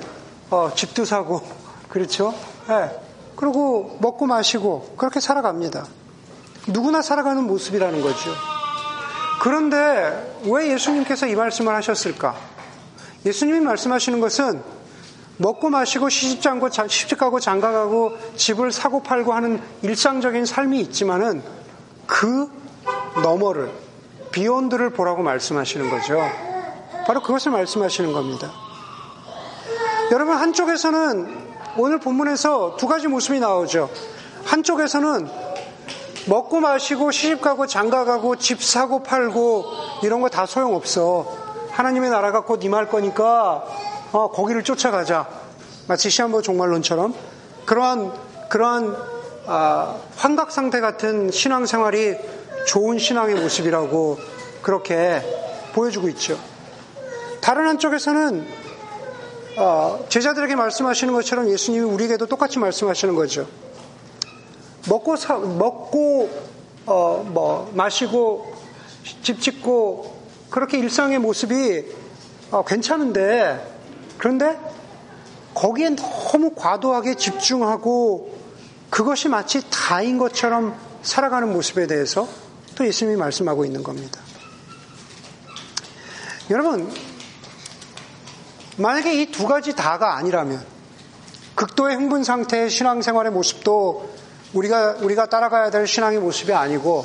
어, 0.50 0.70
집도 0.74 1.04
사고 1.04 1.42
그렇죠? 1.88 2.34
예, 2.70 2.90
그리고 3.36 3.96
먹고 4.00 4.26
마시고 4.26 4.94
그렇게 4.96 5.20
살아갑니다. 5.20 5.86
누구나 6.68 7.02
살아가는 7.02 7.42
모습이라는 7.44 8.02
거죠. 8.02 8.30
그런데 9.40 10.36
왜 10.44 10.72
예수님께서 10.72 11.26
이 11.26 11.34
말씀을 11.34 11.74
하셨을까? 11.74 12.34
예수님이 13.24 13.60
말씀하시는 13.60 14.20
것은 14.20 14.62
먹고 15.38 15.70
마시고 15.70 16.08
시집장고 16.08 16.68
시집가고 16.70 17.38
장가가고 17.38 18.18
집을 18.36 18.72
사고 18.72 19.02
팔고 19.02 19.32
하는 19.32 19.62
일상적인 19.82 20.44
삶이 20.44 20.80
있지만은 20.80 21.42
그 22.06 22.50
너머를 23.22 23.70
비욘드를 24.32 24.90
보라고 24.90 25.22
말씀하시는 25.22 25.88
거죠. 25.90 26.47
바로 27.08 27.22
그것을 27.22 27.52
말씀하시는 27.52 28.12
겁니다. 28.12 28.50
여러분 30.12 30.36
한쪽에서는 30.36 31.48
오늘 31.78 31.98
본문에서 32.00 32.76
두 32.76 32.86
가지 32.86 33.08
모습이 33.08 33.40
나오죠. 33.40 33.88
한쪽에서는 34.44 35.26
먹고 36.26 36.60
마시고 36.60 37.10
시집가고 37.10 37.66
장가가고 37.66 38.36
집 38.36 38.62
사고 38.62 39.02
팔고 39.02 39.64
이런 40.02 40.20
거 40.20 40.28
다 40.28 40.44
소용없어. 40.44 41.26
하나님의 41.70 42.10
나라가 42.10 42.42
곧 42.42 42.62
임할 42.62 42.90
거니까 42.90 43.64
어, 44.12 44.30
거기를 44.30 44.62
쫓아가자. 44.62 45.26
마치 45.86 46.10
시한부 46.10 46.42
종말론처럼 46.42 47.14
그러한 47.64 48.12
그러한 48.50 48.94
아, 49.46 49.96
환각 50.16 50.52
상태 50.52 50.80
같은 50.80 51.30
신앙 51.30 51.64
생활이 51.64 52.16
좋은 52.66 52.98
신앙의 52.98 53.36
모습이라고 53.36 54.18
그렇게 54.60 55.22
보여주고 55.72 56.10
있죠. 56.10 56.38
다른 57.40 57.66
한쪽에서는 57.66 58.46
어, 59.56 60.06
제자들에게 60.08 60.54
말씀하시는 60.54 61.12
것처럼 61.12 61.50
예수님이 61.50 61.84
우리에게도 61.84 62.26
똑같이 62.26 62.58
말씀하시는 62.58 63.14
거죠. 63.14 63.48
먹고 64.88 65.16
사, 65.16 65.36
먹고 65.36 66.30
어, 66.86 67.26
뭐 67.28 67.70
마시고 67.74 68.54
집 69.22 69.40
짓고 69.40 70.16
그렇게 70.50 70.78
일상의 70.78 71.18
모습이 71.18 71.84
어, 72.50 72.64
괜찮은데 72.64 73.76
그런데 74.16 74.58
거기에 75.54 75.90
너무 75.96 76.52
과도하게 76.54 77.16
집중하고 77.16 78.38
그것이 78.90 79.28
마치 79.28 79.60
다인 79.70 80.18
것처럼 80.18 80.78
살아가는 81.02 81.52
모습에 81.52 81.86
대해서 81.86 82.28
또 82.74 82.86
예수님이 82.86 83.16
말씀하고 83.16 83.64
있는 83.64 83.82
겁니다. 83.82 84.20
여러분, 86.50 86.90
만약에 88.78 89.20
이 89.20 89.30
두 89.32 89.46
가지 89.46 89.74
다가 89.74 90.16
아니라면 90.16 90.64
극도의 91.56 91.96
흥분 91.96 92.22
상태의 92.22 92.70
신앙생활의 92.70 93.32
모습도 93.32 94.08
우리가 94.54 94.98
우리가 95.00 95.26
따라가야 95.26 95.70
될 95.70 95.86
신앙의 95.86 96.20
모습이 96.20 96.52
아니고 96.52 97.04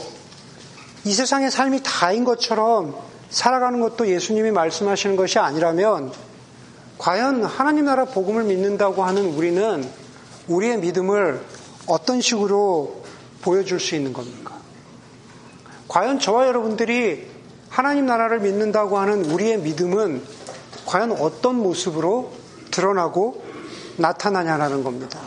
이 1.06 1.14
세상의 1.14 1.50
삶이 1.50 1.82
다인 1.84 2.24
것처럼 2.24 2.96
살아가는 3.30 3.80
것도 3.80 4.08
예수님이 4.08 4.52
말씀하시는 4.52 5.16
것이 5.16 5.40
아니라면 5.40 6.14
과연 7.00 7.44
하나님 7.44 7.86
나라 7.86 8.06
복음을 8.06 8.44
믿는다고 8.44 9.04
하는 9.04 9.34
우리는 9.34 9.90
우리의 10.48 10.78
믿음을 10.78 11.42
어떤 11.88 12.22
식으로 12.22 13.04
보여줄 13.42 13.80
수 13.80 13.96
있는 13.96 14.14
겁니까? 14.14 14.54
과연 15.88 16.20
저와 16.20 16.48
여러분들이 16.48 17.28
하나님 17.70 18.06
나라를 18.06 18.40
믿는다고 18.40 19.00
하는 19.00 19.26
우리의 19.26 19.58
믿음은 19.58 20.43
과연 20.86 21.14
어떤 21.14 21.56
모습으로 21.56 22.32
드러나고 22.72 23.44
나타나냐라는 23.98 24.84
겁니다. 24.84 25.20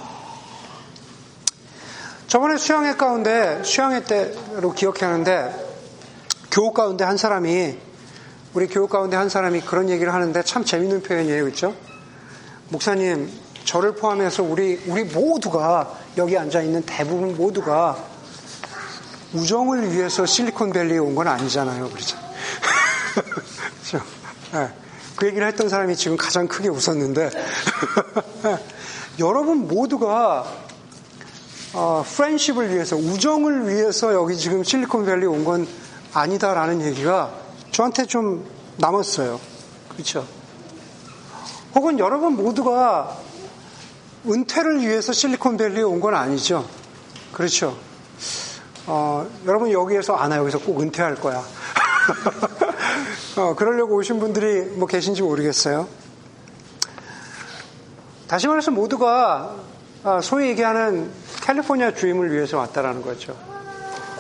저번에 2.26 2.56
수양회 2.56 2.94
가운데, 2.96 3.62
수양회 3.64 4.02
때로 4.04 4.72
기억하는데, 4.72 5.66
교우 6.50 6.72
가운데 6.72 7.04
한 7.04 7.16
사람이 7.16 7.78
우리 8.54 8.66
교육 8.68 8.88
가운데 8.90 9.16
한 9.16 9.28
사람이 9.28 9.60
그런 9.60 9.90
얘기를 9.90 10.14
하는데 10.14 10.42
참 10.42 10.64
재밌는 10.64 11.02
표현이에요. 11.02 11.44
그렇죠? 11.44 11.74
목사님, 12.70 13.30
저를 13.64 13.94
포함해서 13.94 14.42
우리 14.42 14.82
우리 14.86 15.04
모두가 15.04 15.92
여기 16.16 16.38
앉아 16.38 16.62
있는 16.62 16.82
대부분 16.82 17.36
모두가 17.36 17.98
우정을 19.34 19.92
위해서 19.92 20.24
실리콘밸리에 20.24 20.98
온 20.98 21.14
건 21.14 21.28
아니잖아요. 21.28 21.90
그렇죠? 21.90 22.16
그렇죠? 23.90 24.06
네. 24.52 24.68
그 25.16 25.26
얘기를 25.26 25.46
했던 25.46 25.68
사람이 25.68 25.96
지금 25.96 26.16
가장 26.16 26.46
크게 26.46 26.68
웃었는데 26.68 27.30
여러분 29.18 29.66
모두가 29.66 30.44
어, 31.72 32.04
프렌십을 32.06 32.70
위해서 32.74 32.96
우정을 32.96 33.68
위해서 33.68 34.12
여기 34.14 34.36
지금 34.36 34.62
실리콘밸리 34.62 35.26
온 35.26 35.44
건 35.44 35.66
아니다라는 36.14 36.80
얘기가 36.82 37.30
저한테 37.72 38.06
좀 38.06 38.46
남았어요. 38.78 39.38
그렇죠? 39.92 40.26
혹은 41.74 41.98
여러분 41.98 42.34
모두가 42.36 43.18
은퇴를 44.26 44.80
위해서 44.80 45.12
실리콘밸리에 45.12 45.82
온 45.82 46.00
건 46.00 46.14
아니죠. 46.14 46.66
그렇죠. 47.32 47.76
어, 48.86 49.28
여러분 49.46 49.70
여기에서 49.70 50.14
아나 50.14 50.36
여기서 50.38 50.58
꼭 50.60 50.80
은퇴할 50.80 51.16
거야. 51.16 51.44
어, 53.36 53.54
그러려고 53.54 53.96
오신 53.96 54.18
분들이 54.18 54.62
뭐 54.62 54.88
계신지 54.88 55.20
모르겠어요. 55.20 55.86
다시 58.26 58.48
말해서 58.48 58.70
모두가 58.70 59.56
아, 60.04 60.20
소위 60.22 60.48
얘기하는 60.48 61.10
California 61.42 61.92
Dream을 61.92 62.32
위해서 62.32 62.56
왔다라는 62.56 63.02
거죠. 63.02 63.36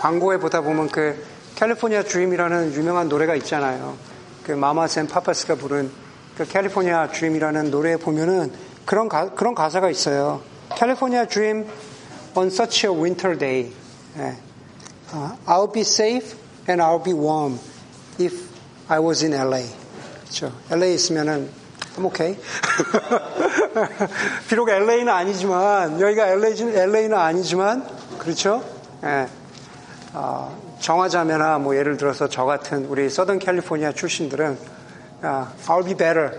광고에 0.00 0.36
보다 0.36 0.60
보면 0.60 0.88
그 0.88 1.24
California 1.54 2.02
Dream이라는 2.02 2.74
유명한 2.74 3.08
노래가 3.08 3.34
있잖아요. 3.36 3.96
그 4.44 4.52
Mamas 4.52 4.98
and 4.98 5.06
Papas가 5.06 5.54
부른 5.54 5.90
그 6.36 6.44
California 6.44 7.08
Dream이라는 7.08 7.70
노래에 7.70 7.96
보면은 7.96 8.52
그런 8.84 9.08
가, 9.08 9.30
그런 9.30 9.54
가사가 9.54 9.88
있어요. 9.88 10.42
California 10.76 11.26
dream 11.26 11.66
on 12.34 12.48
such 12.48 12.86
a 12.86 12.92
winter 12.92 13.38
day. 13.38 13.72
예. 14.18 14.36
Uh, 15.14 15.36
I'll 15.46 15.72
be 15.72 15.80
safe 15.80 16.36
and 16.68 16.82
I'll 16.82 17.02
be 17.02 17.14
warm 17.14 17.58
if 18.20 18.55
I 18.88 19.00
was 19.00 19.24
in 19.24 19.34
LA. 19.34 19.62
그렇죠. 20.20 20.52
LA 20.70 20.94
있으면은 20.94 21.50
I'm 21.96 22.04
okay. 22.06 22.38
비록 24.48 24.68
LA는 24.68 25.08
아니지만 25.08 26.00
여기가 26.00 26.28
LA, 26.28 26.52
LA는 26.52 27.14
아니지만 27.14 27.84
그렇죠. 28.18 28.62
예. 29.02 29.28
어, 30.12 30.76
정하자면나 30.80 31.58
뭐 31.58 31.76
예를 31.76 31.96
들어서 31.96 32.28
저 32.28 32.44
같은 32.44 32.86
우리 32.86 33.08
서던 33.10 33.38
캘리포니아 33.38 33.92
출신들은 33.92 34.58
아, 35.22 35.52
I'll 35.66 35.84
be 35.84 35.94
better 35.94 36.30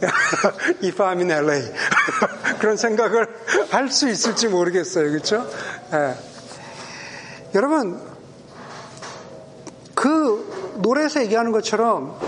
if 0.82 0.98
I'm 1.02 1.18
in 1.18 1.30
LA 1.30 1.62
그런 2.58 2.76
생각을 2.76 3.26
할 3.70 3.88
수 3.88 4.08
있을지 4.08 4.48
모르겠어요, 4.48 5.10
그렇죠? 5.10 5.46
예. 5.92 6.14
여러분 7.54 8.00
그 9.94 10.53
노래에서 10.76 11.22
얘기하는 11.22 11.52
것처럼 11.52 12.18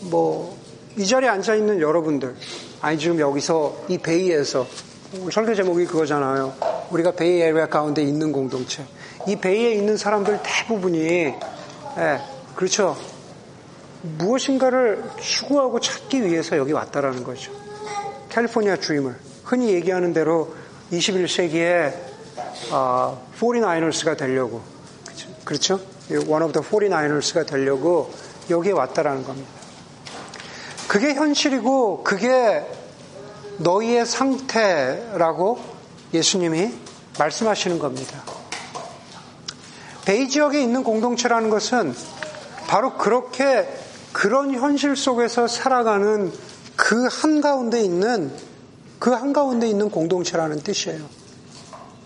뭐 0.00 0.62
이 0.96 1.06
자리에 1.06 1.28
앉아 1.28 1.54
있는 1.54 1.80
여러분들 1.80 2.34
아니 2.82 2.98
지금 2.98 3.18
여기서 3.18 3.84
이 3.88 3.98
Bay에서 3.98 4.66
설교 5.30 5.54
제목이 5.54 5.86
그거잖아요. 5.86 6.54
우리가 6.90 7.12
Bay 7.12 7.40
Area 7.40 7.66
가운데 7.66 8.02
있는 8.02 8.32
공동체. 8.32 8.84
이 9.26 9.36
Bay에 9.36 9.72
있는 9.72 9.96
사람들 9.96 10.40
대부분이 10.42 11.00
예, 11.00 12.20
그렇죠. 12.54 12.96
무엇인가를 14.02 15.02
추구하고 15.20 15.80
찾기 15.80 16.24
위해서 16.24 16.56
여기 16.58 16.72
왔다라는 16.72 17.24
거죠. 17.24 17.52
캘리포니아 18.28 18.76
주임을 18.76 19.14
흔히 19.44 19.72
얘기하는 19.72 20.12
대로 20.12 20.54
21세기에 20.92 21.94
어, 22.70 23.26
49ers가 23.38 24.16
되려고 24.16 24.60
그렇죠? 25.44 25.80
One 26.18 26.44
of 26.44 26.52
the 26.52 26.66
49ers가 26.66 27.46
되려고 27.46 28.12
여기에 28.50 28.72
왔다라는 28.72 29.24
겁니다. 29.24 29.50
그게 30.88 31.14
현실이고 31.14 32.02
그게 32.04 32.66
너희의 33.58 34.04
상태라고 34.06 35.58
예수님이 36.12 36.72
말씀하시는 37.18 37.78
겁니다. 37.78 38.22
베이 40.04 40.28
지역에 40.28 40.60
있는 40.60 40.82
공동체라는 40.82 41.50
것은 41.50 41.94
바로 42.66 42.96
그렇게 42.96 43.68
그런 44.12 44.52
현실 44.52 44.96
속에서 44.96 45.46
살아가는 45.46 46.32
그 46.76 47.08
한가운데 47.10 47.80
있는 47.80 48.32
그 48.98 49.10
한가운데 49.10 49.68
있는 49.68 49.90
공동체라는 49.90 50.60
뜻이에요. 50.60 51.04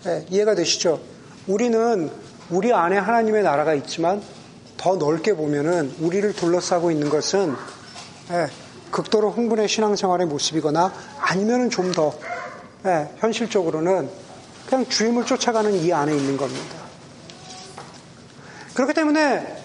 네, 0.03 0.25
이해가 0.29 0.55
되시죠? 0.55 0.99
우리는 1.47 2.11
우리 2.49 2.73
안에 2.73 2.97
하나님의 2.97 3.43
나라가 3.43 3.73
있지만 3.73 4.21
더 4.77 4.95
넓게 4.95 5.33
보면은 5.33 5.93
우리를 5.99 6.33
둘러싸고 6.33 6.91
있는 6.91 7.09
것은 7.09 7.55
네, 8.29 8.47
극도로 8.91 9.31
흥분의 9.31 9.67
신앙생활의 9.67 10.27
모습이거나 10.27 10.93
아니면은 11.19 11.69
좀더 11.69 12.13
네, 12.83 13.11
현실적으로는 13.17 14.09
그냥 14.67 14.85
주임을 14.87 15.25
쫓아가는 15.25 15.73
이 15.73 15.91
안에 15.91 16.15
있는 16.15 16.37
겁니다. 16.37 16.77
그렇기 18.75 18.93
때문에 18.93 19.57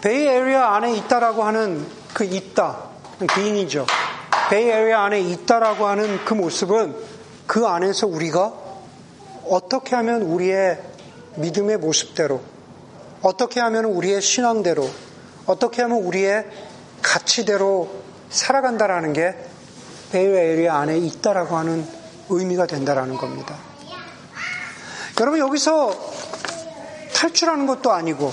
Bay 0.00 0.26
Area 0.26 0.74
안에 0.74 0.96
있다라고 0.96 1.44
하는 1.44 1.86
그 2.14 2.24
있다, 2.24 2.78
be 3.34 3.46
in이죠. 3.46 3.86
Bay 4.50 4.68
Area 4.68 5.04
안에 5.04 5.20
있다라고 5.20 5.86
하는 5.86 6.24
그 6.24 6.34
모습은 6.34 6.96
그 7.46 7.66
안에서 7.66 8.06
우리가 8.06 8.52
어떻게 9.48 9.94
하면 9.96 10.22
우리의 10.22 10.93
믿음의 11.36 11.78
모습대로, 11.78 12.40
어떻게 13.22 13.60
하면 13.60 13.86
우리의 13.86 14.20
신앙대로, 14.20 14.88
어떻게 15.46 15.82
하면 15.82 15.98
우리의 15.98 16.46
가치대로 17.02 17.90
살아간다라는 18.30 19.12
게 19.12 19.34
Bay 20.10 20.26
Area 20.26 20.78
안에 20.78 20.98
있다라고 20.98 21.56
하는 21.56 21.86
의미가 22.28 22.66
된다라는 22.66 23.16
겁니다. 23.16 23.56
여러분 25.20 25.38
여기서 25.38 25.92
탈출하는 27.14 27.66
것도 27.66 27.92
아니고 27.92 28.32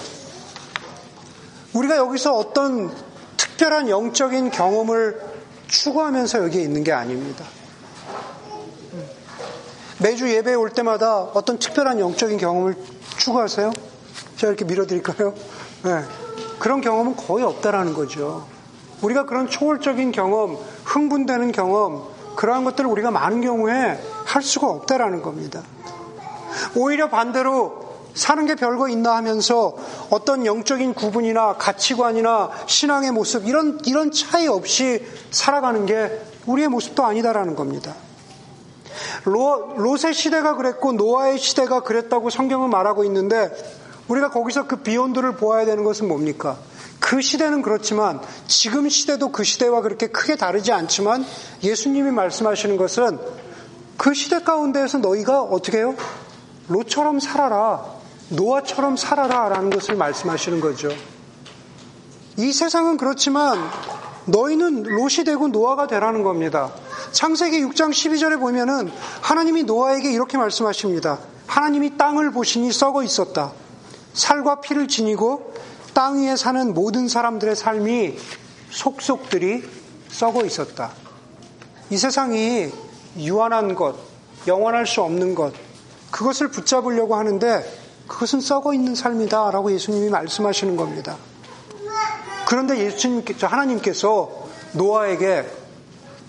우리가 1.73 1.97
여기서 1.97 2.35
어떤 2.35 2.91
특별한 3.37 3.89
영적인 3.89 4.51
경험을 4.51 5.21
추구하면서 5.67 6.43
여기에 6.45 6.61
있는 6.61 6.83
게 6.83 6.91
아닙니다. 6.91 7.45
매주 10.01 10.33
예배에 10.33 10.55
올 10.55 10.71
때마다 10.71 11.19
어떤 11.21 11.59
특별한 11.59 11.99
영적인 11.99 12.39
경험을 12.39 12.75
추구하세요? 13.17 13.71
제가 14.37 14.51
이렇게 14.51 14.65
밀어드릴까요? 14.65 15.35
네. 15.85 16.01
그런 16.57 16.81
경험은 16.81 17.15
거의 17.15 17.43
없다라는 17.45 17.93
거죠. 17.93 18.47
우리가 19.01 19.25
그런 19.25 19.47
초월적인 19.47 20.11
경험, 20.11 20.57
흥분되는 20.85 21.51
경험, 21.51 22.03
그러한 22.35 22.63
것들을 22.63 22.89
우리가 22.89 23.11
많은 23.11 23.41
경우에 23.41 23.99
할 24.25 24.41
수가 24.41 24.67
없다라는 24.67 25.21
겁니다. 25.21 25.61
오히려 26.75 27.09
반대로 27.09 27.91
사는 28.15 28.45
게 28.45 28.55
별거 28.55 28.89
있나 28.89 29.15
하면서 29.15 29.75
어떤 30.09 30.45
영적인 30.45 30.95
구분이나 30.95 31.57
가치관이나 31.57 32.49
신앙의 32.65 33.11
모습 33.11 33.47
이런 33.47 33.79
이런 33.85 34.11
차이 34.11 34.47
없이 34.47 35.05
살아가는 35.29 35.85
게 35.85 36.21
우리의 36.45 36.67
모습도 36.67 37.05
아니다라는 37.05 37.55
겁니다. 37.55 37.95
로, 39.25 39.73
롯의 39.75 40.13
시대가 40.13 40.55
그랬고 40.55 40.93
노아의 40.93 41.37
시대가 41.37 41.81
그랬다고 41.81 42.29
성경은 42.29 42.69
말하고 42.69 43.03
있는데 43.05 43.51
우리가 44.07 44.29
거기서 44.31 44.67
그 44.67 44.77
비혼들을 44.77 45.35
보아야 45.35 45.65
되는 45.65 45.83
것은 45.83 46.07
뭡니까? 46.07 46.57
그 46.99 47.21
시대는 47.21 47.61
그렇지만 47.61 48.21
지금 48.47 48.87
시대도 48.87 49.31
그 49.31 49.43
시대와 49.43 49.81
그렇게 49.81 50.07
크게 50.07 50.35
다르지 50.35 50.71
않지만 50.71 51.25
예수님이 51.63 52.11
말씀하시는 52.11 52.77
것은 52.77 53.19
그 53.97 54.13
시대 54.13 54.39
가운데에서 54.39 54.99
너희가 54.99 55.41
어떻게 55.41 55.79
해요? 55.79 55.95
롯처럼 56.67 57.19
살아라. 57.19 57.85
노아처럼 58.29 58.95
살아라 58.95 59.49
라는 59.49 59.69
것을 59.69 59.95
말씀하시는 59.95 60.61
거죠. 60.61 60.89
이 62.37 62.53
세상은 62.53 62.97
그렇지만 62.97 63.59
너희는 64.25 64.83
롯이 64.83 65.25
되고 65.25 65.47
노아가 65.47 65.87
되라는 65.87 66.23
겁니다. 66.23 66.71
창세기 67.11 67.61
6장 67.65 67.89
12절에 67.89 68.39
보면은 68.39 68.89
하나님이 69.21 69.63
노아에게 69.63 70.11
이렇게 70.11 70.37
말씀하십니다. 70.37 71.19
하나님이 71.45 71.97
땅을 71.97 72.31
보시니 72.31 72.71
썩어 72.71 73.03
있었다. 73.03 73.51
살과 74.13 74.61
피를 74.61 74.87
지니고 74.87 75.53
땅 75.93 76.21
위에 76.21 76.35
사는 76.37 76.73
모든 76.73 77.09
사람들의 77.09 77.55
삶이 77.55 78.17
속속들이 78.69 79.63
썩어 80.09 80.45
있었다. 80.45 80.91
이 81.89 81.97
세상이 81.97 82.71
유한한 83.17 83.75
것, 83.75 83.95
영원할 84.47 84.87
수 84.87 85.01
없는 85.01 85.35
것, 85.35 85.53
그것을 86.11 86.47
붙잡으려고 86.49 87.15
하는데 87.15 87.63
그것은 88.07 88.39
썩어 88.39 88.73
있는 88.73 88.95
삶이다 88.95 89.51
라고 89.51 89.71
예수님이 89.71 90.09
말씀하시는 90.09 90.77
겁니다. 90.77 91.17
그런데 92.45 92.77
예수님께서 92.77 93.47
하나님께서 93.47 94.47
노아에게 94.73 95.60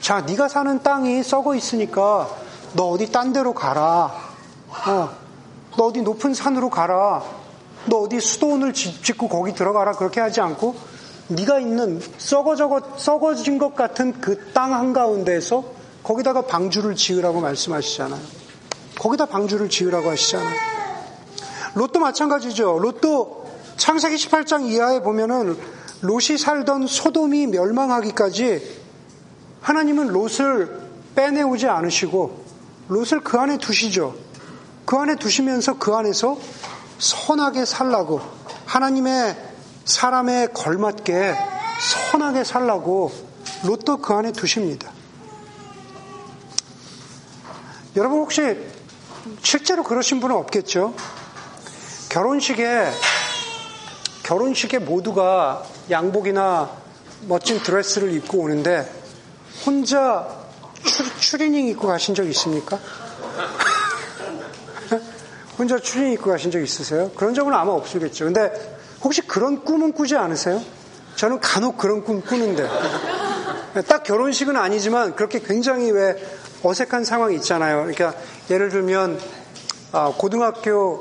자 0.03 0.21
네가 0.23 0.49
사는 0.49 0.83
땅이 0.83 1.23
썩어 1.23 1.55
있으니까 1.55 2.29
너 2.73 2.89
어디 2.89 3.13
딴 3.13 3.33
데로 3.33 3.55
가라. 3.55 4.13
어, 4.89 5.11
너 5.77 5.85
어디 5.85 6.03
높은 6.03 6.35
산으로 6.35 6.71
가라. 6.71 7.23
너 7.87 7.99
어디 7.99 8.19
수도원을 8.19 8.73
짓고 8.73 9.29
거기 9.29 9.55
들어가라 9.55 9.93
그렇게 9.93 10.21
하지 10.21 10.41
않고 10.41 10.75
네가 11.29 11.61
있는 11.61 12.03
썩어져 12.19 12.69
썩어진 12.97 13.59
것 13.59 13.77
같은 13.77 14.21
그 14.21 14.53
땅 14.53 14.73
한 14.73 14.93
가운데에서 14.93 15.63
거기다가 16.03 16.43
방주를 16.43 16.97
지으라고 16.97 17.41
말씀하시잖아요. 17.41 18.21
거기다 18.99 19.27
방주를 19.27 19.69
지으라고 19.69 20.11
하시잖아요. 20.11 20.57
롯도 21.75 22.01
마찬가지죠. 22.01 22.81
롯도 22.81 23.47
창세기 23.77 24.17
18장 24.17 24.67
이하에 24.67 25.01
보면은 25.01 25.57
롯이 26.01 26.39
살던 26.39 26.89
소돔이 26.89 27.47
멸망하기까지 27.47 28.82
하나님은 29.63 30.09
롯을 30.09 30.81
빼내오지 31.15 31.69
않으시고 31.69 32.45
롯을 32.89 33.21
그 33.23 33.39
안에 33.39 33.59
두시죠. 33.59 34.15
그 34.85 34.97
안에 34.97 35.17
두시면서 35.17 35.79
그 35.79 35.95
안에서 35.95 36.39
선하게 36.99 37.65
살라고 37.65 38.21
하나님의 38.67 39.37
사람에 39.85 40.49
걸맞게 40.49 41.35
선하게 42.11 42.45
살라고 42.45 43.13
롯도 43.65 43.99
그 43.99 44.13
안에 44.15 44.33
두십니다. 44.33 44.91
여러분 47.97 48.19
혹시 48.19 48.59
실제로 49.43 49.83
그러신 49.85 50.21
분은 50.21 50.35
없겠죠? 50.35 50.95
결혼식에 52.09 52.91
결혼식에 54.23 54.79
모두가 54.79 55.65
양복이나 55.91 56.71
멋진 57.29 57.63
드레스를 57.63 58.13
입고 58.15 58.39
오는데 58.39 59.02
혼자 59.65 60.43
추리닝 61.21 61.69
입고 61.69 61.87
가신 61.87 62.15
적 62.15 62.27
있습니까? 62.29 62.79
혼자 65.59 65.79
추리닝 65.79 66.15
입고 66.15 66.31
가신 66.31 66.51
적 66.51 66.61
있으세요? 66.61 67.11
그런 67.15 67.35
적은 67.35 67.55
아마 67.55 67.73
없으겠죠. 67.73 68.25
근데 68.25 68.79
혹시 69.03 69.21
그런 69.23 69.65
꿈은 69.65 69.93
꾸지 69.93 70.17
않으세요? 70.17 70.61
저는 71.17 71.41
간혹 71.41 71.77
그런 71.77 72.03
꿈 72.03 72.21
꾸는데. 72.21 72.69
딱 73.87 74.03
결혼식은 74.03 74.57
아니지만 74.57 75.15
그렇게 75.15 75.41
굉장히 75.41 75.91
왜 75.91 76.17
어색한 76.63 77.05
상황이 77.05 77.37
있잖아요. 77.37 77.79
그러니까 77.79 78.15
예를 78.51 78.69
들면 78.69 79.19
아, 79.93 80.13
고등학교 80.17 81.01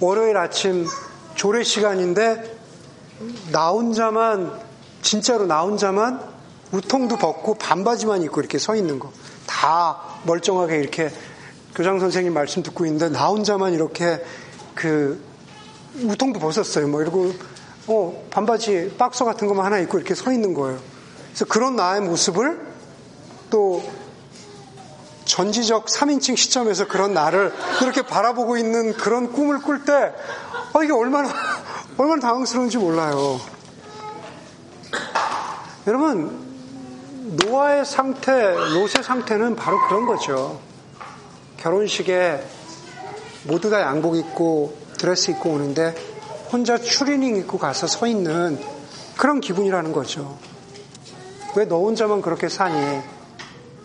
월요일 0.00 0.36
아침 0.36 0.86
조례 1.34 1.62
시간인데 1.62 2.56
나 3.52 3.68
혼자만 3.68 4.52
진짜로 5.02 5.46
나 5.46 5.62
혼자만 5.62 6.37
우통도 6.72 7.16
벗고 7.16 7.54
반바지만 7.54 8.22
입고 8.22 8.40
이렇게 8.40 8.58
서 8.58 8.74
있는 8.74 8.98
거. 8.98 9.10
다 9.46 9.98
멀쩡하게 10.24 10.78
이렇게 10.78 11.10
교장 11.74 12.00
선생님 12.00 12.34
말씀 12.34 12.62
듣고 12.62 12.84
있는데 12.86 13.08
나 13.08 13.28
혼자만 13.28 13.72
이렇게 13.72 14.22
그 14.74 15.22
우통도 16.02 16.40
벗었어요. 16.40 16.88
뭐 16.88 17.02
이러고 17.02 17.32
어 17.86 18.26
반바지 18.30 18.96
박스 18.98 19.24
같은 19.24 19.48
것만 19.48 19.64
하나 19.64 19.78
입고 19.78 19.98
이렇게 19.98 20.14
서 20.14 20.32
있는 20.32 20.54
거예요. 20.54 20.78
그래서 21.28 21.44
그런 21.46 21.76
나의 21.76 22.02
모습을 22.02 22.60
또 23.50 23.82
전지적 25.24 25.86
3인칭 25.86 26.36
시점에서 26.36 26.88
그런 26.88 27.12
나를 27.12 27.52
그렇게 27.78 28.02
바라보고 28.02 28.56
있는 28.56 28.94
그런 28.94 29.30
꿈을 29.30 29.60
꿀 29.60 29.84
때, 29.84 29.92
아, 29.92 30.82
이게 30.82 30.92
얼마나, 30.92 31.28
얼마나 31.98 32.20
당황스러운지 32.20 32.78
몰라요. 32.78 33.38
여러분, 35.86 36.47
노아의 37.36 37.84
상태, 37.84 38.32
롯의 38.32 39.02
상태는 39.02 39.54
바로 39.56 39.78
그런 39.86 40.06
거죠. 40.06 40.60
결혼식에 41.58 42.42
모두 43.44 43.70
다 43.70 43.80
양복 43.82 44.16
입고 44.16 44.76
드레스 44.98 45.30
입고 45.32 45.50
오는데 45.50 45.94
혼자 46.50 46.78
추리닝 46.78 47.36
입고 47.36 47.58
가서 47.58 47.86
서 47.86 48.06
있는 48.06 48.58
그런 49.16 49.40
기분이라는 49.40 49.92
거죠. 49.92 50.38
왜 51.56 51.66
너 51.66 51.78
혼자만 51.78 52.22
그렇게 52.22 52.48
사니? 52.48 53.00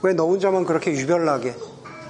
왜 0.02 0.14
너 0.14 0.26
혼자만 0.26 0.66
그렇게 0.66 0.92
유별나게? 0.92 1.56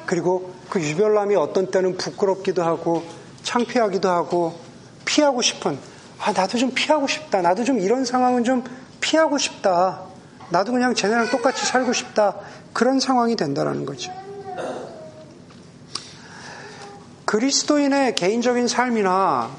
그리고 0.05 0.53
그 0.69 0.81
유별남이 0.81 1.35
어떤 1.35 1.71
때는 1.71 1.97
부끄럽기도 1.97 2.63
하고 2.63 3.03
창피하기도 3.43 4.09
하고 4.09 4.59
피하고 5.05 5.41
싶은 5.41 5.77
아 6.19 6.31
나도 6.31 6.57
좀 6.57 6.71
피하고 6.73 7.07
싶다. 7.07 7.41
나도 7.41 7.63
좀 7.63 7.79
이런 7.79 8.05
상황은 8.05 8.43
좀 8.43 8.63
피하고 8.99 9.37
싶다. 9.37 10.12
나도 10.49 10.71
그냥 10.71 10.93
쟤네랑 10.95 11.29
똑같이 11.29 11.65
살고 11.65 11.93
싶다. 11.93 12.35
그런 12.73 12.99
상황이 12.99 13.35
된다라는 13.35 13.85
거죠. 13.85 14.11
그리스도인의 17.25 18.15
개인적인 18.15 18.67
삶이나 18.67 19.49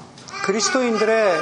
그리스도인들의 0.45 1.33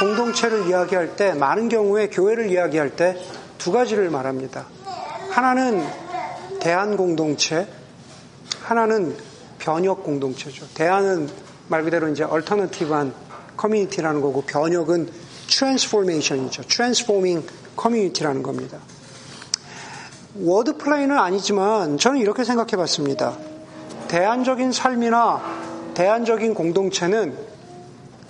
공동체를 0.00 0.66
이야기할 0.66 1.16
때 1.16 1.32
많은 1.32 1.68
경우에 1.68 2.08
교회를 2.08 2.50
이야기할 2.50 2.96
때 2.96 3.16
두 3.62 3.70
가지를 3.70 4.10
말합니다. 4.10 4.66
하나는 5.30 5.86
대한 6.58 6.96
공동체, 6.96 7.68
하나는 8.60 9.16
변혁 9.60 10.02
공동체죠. 10.02 10.66
대안은 10.74 11.30
말 11.68 11.84
그대로 11.84 12.08
이제 12.08 12.24
alternative한 12.24 13.14
community라는 13.56 14.20
거고 14.20 14.42
변혁은 14.42 15.08
transformation이죠. 15.48 16.62
transforming 16.62 17.46
community라는 17.76 18.42
겁니다. 18.42 18.78
word 20.34 20.78
play는 20.78 21.18
아니지만 21.18 21.98
저는 21.98 22.18
이렇게 22.18 22.44
생각해 22.44 22.76
봤습니다. 22.76 23.36
대안적인 24.08 24.72
삶이나 24.72 25.42
대안적인 25.94 26.54
공동체는 26.54 27.36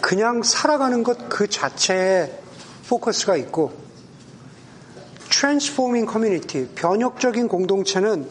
그냥 0.00 0.42
살아가는 0.42 1.02
것 1.05 1.28
그 1.28 1.48
자체에 1.48 2.31
포커스가 2.88 3.37
있고 3.37 3.72
transforming 5.31 6.05
community, 6.05 6.68
변혁적인 6.74 7.48
공동체는 7.48 8.28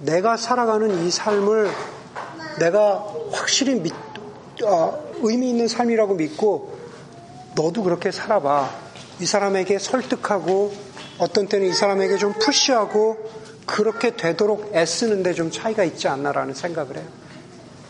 내가 0.00 0.36
살아가는 0.36 1.04
이 1.04 1.10
삶을 1.10 1.70
내가 2.58 3.04
확실히 3.32 3.74
믿, 3.80 3.92
어, 4.64 5.04
의미 5.20 5.50
있는 5.50 5.68
삶이라고 5.68 6.14
믿고 6.14 6.78
너도 7.54 7.82
그렇게 7.82 8.10
살아봐. 8.10 8.87
이 9.20 9.26
사람에게 9.26 9.78
설득하고 9.78 10.72
어떤 11.18 11.48
때는 11.48 11.68
이 11.68 11.72
사람에게 11.72 12.16
좀 12.16 12.32
푸시하고 12.34 13.30
그렇게 13.66 14.16
되도록 14.16 14.72
애쓰는데 14.74 15.34
좀 15.34 15.50
차이가 15.50 15.84
있지 15.84 16.08
않나라는 16.08 16.54
생각을 16.54 16.96
해요. 16.96 17.06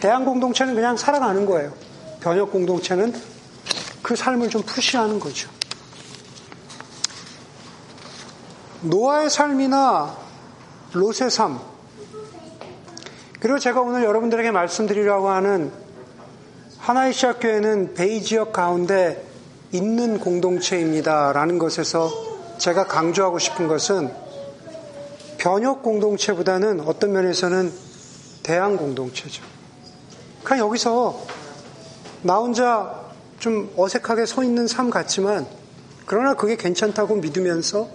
대한 0.00 0.24
공동체는 0.24 0.74
그냥 0.74 0.96
살아가는 0.96 1.44
거예요. 1.46 1.72
변혁 2.20 2.50
공동체는 2.52 3.14
그 4.02 4.16
삶을 4.16 4.48
좀 4.48 4.62
푸시하는 4.62 5.20
거죠. 5.20 5.50
노아의 8.80 9.28
삶이나 9.28 10.16
롯의 10.92 11.30
삶, 11.30 11.60
그리고 13.40 13.58
제가 13.58 13.80
오늘 13.80 14.02
여러분들에게 14.04 14.50
말씀드리려고 14.50 15.28
하는 15.30 15.70
하나의 16.78 17.12
시학교회는 17.12 17.94
베이 17.94 18.22
지역 18.22 18.52
가운데 18.52 19.27
있는 19.72 20.18
공동체입니다. 20.18 21.32
라는 21.32 21.58
것에서 21.58 22.10
제가 22.58 22.86
강조하고 22.86 23.38
싶은 23.38 23.68
것은 23.68 24.10
변혁 25.38 25.82
공동체보다는 25.82 26.80
어떤 26.80 27.12
면에서는 27.12 27.72
대항 28.42 28.76
공동체죠. 28.76 29.42
그러니까 30.42 30.66
여기서 30.66 31.20
나 32.22 32.38
혼자 32.38 33.08
좀 33.38 33.72
어색하게 33.76 34.26
서 34.26 34.42
있는 34.42 34.66
삶 34.66 34.90
같지만 34.90 35.46
그러나 36.06 36.34
그게 36.34 36.56
괜찮다고 36.56 37.16
믿으면서 37.16 37.88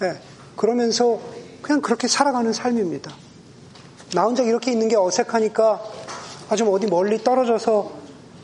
네, 0.00 0.20
그러면서 0.56 1.18
그냥 1.62 1.80
그렇게 1.80 2.06
살아가는 2.06 2.52
삶입니다. 2.52 3.10
나 4.14 4.22
혼자 4.24 4.42
이렇게 4.42 4.70
있는 4.70 4.88
게 4.88 4.96
어색하니까 4.96 5.82
아 6.50 6.56
좀 6.56 6.68
어디 6.72 6.86
멀리 6.88 7.22
떨어져서 7.22 7.92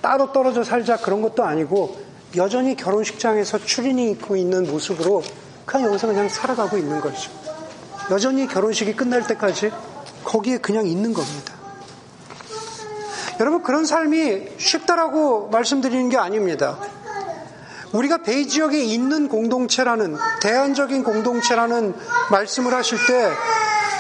따로 0.00 0.32
떨어져 0.32 0.62
살자 0.62 0.96
그런 0.96 1.22
것도 1.22 1.42
아니고 1.42 2.05
여전히 2.34 2.76
결혼식장에서 2.76 3.64
추리닝 3.64 4.10
입고 4.10 4.36
있는 4.36 4.66
모습으로 4.66 5.22
그냥 5.64 5.88
여기서 5.88 6.08
그냥 6.08 6.28
살아가고 6.28 6.76
있는 6.76 7.00
거죠. 7.00 7.30
여전히 8.10 8.46
결혼식이 8.46 8.94
끝날 8.94 9.26
때까지 9.26 9.70
거기에 10.24 10.58
그냥 10.58 10.86
있는 10.86 11.12
겁니다. 11.12 11.54
여러분 13.38 13.62
그런 13.62 13.84
삶이 13.84 14.48
쉽다라고 14.58 15.48
말씀드리는 15.48 16.08
게 16.08 16.16
아닙니다. 16.16 16.78
우리가 17.92 18.18
베이 18.18 18.48
지역에 18.48 18.82
있는 18.82 19.28
공동체라는 19.28 20.16
대안적인 20.40 21.04
공동체라는 21.04 21.94
말씀을 22.30 22.74
하실 22.74 22.98
때 23.06 23.30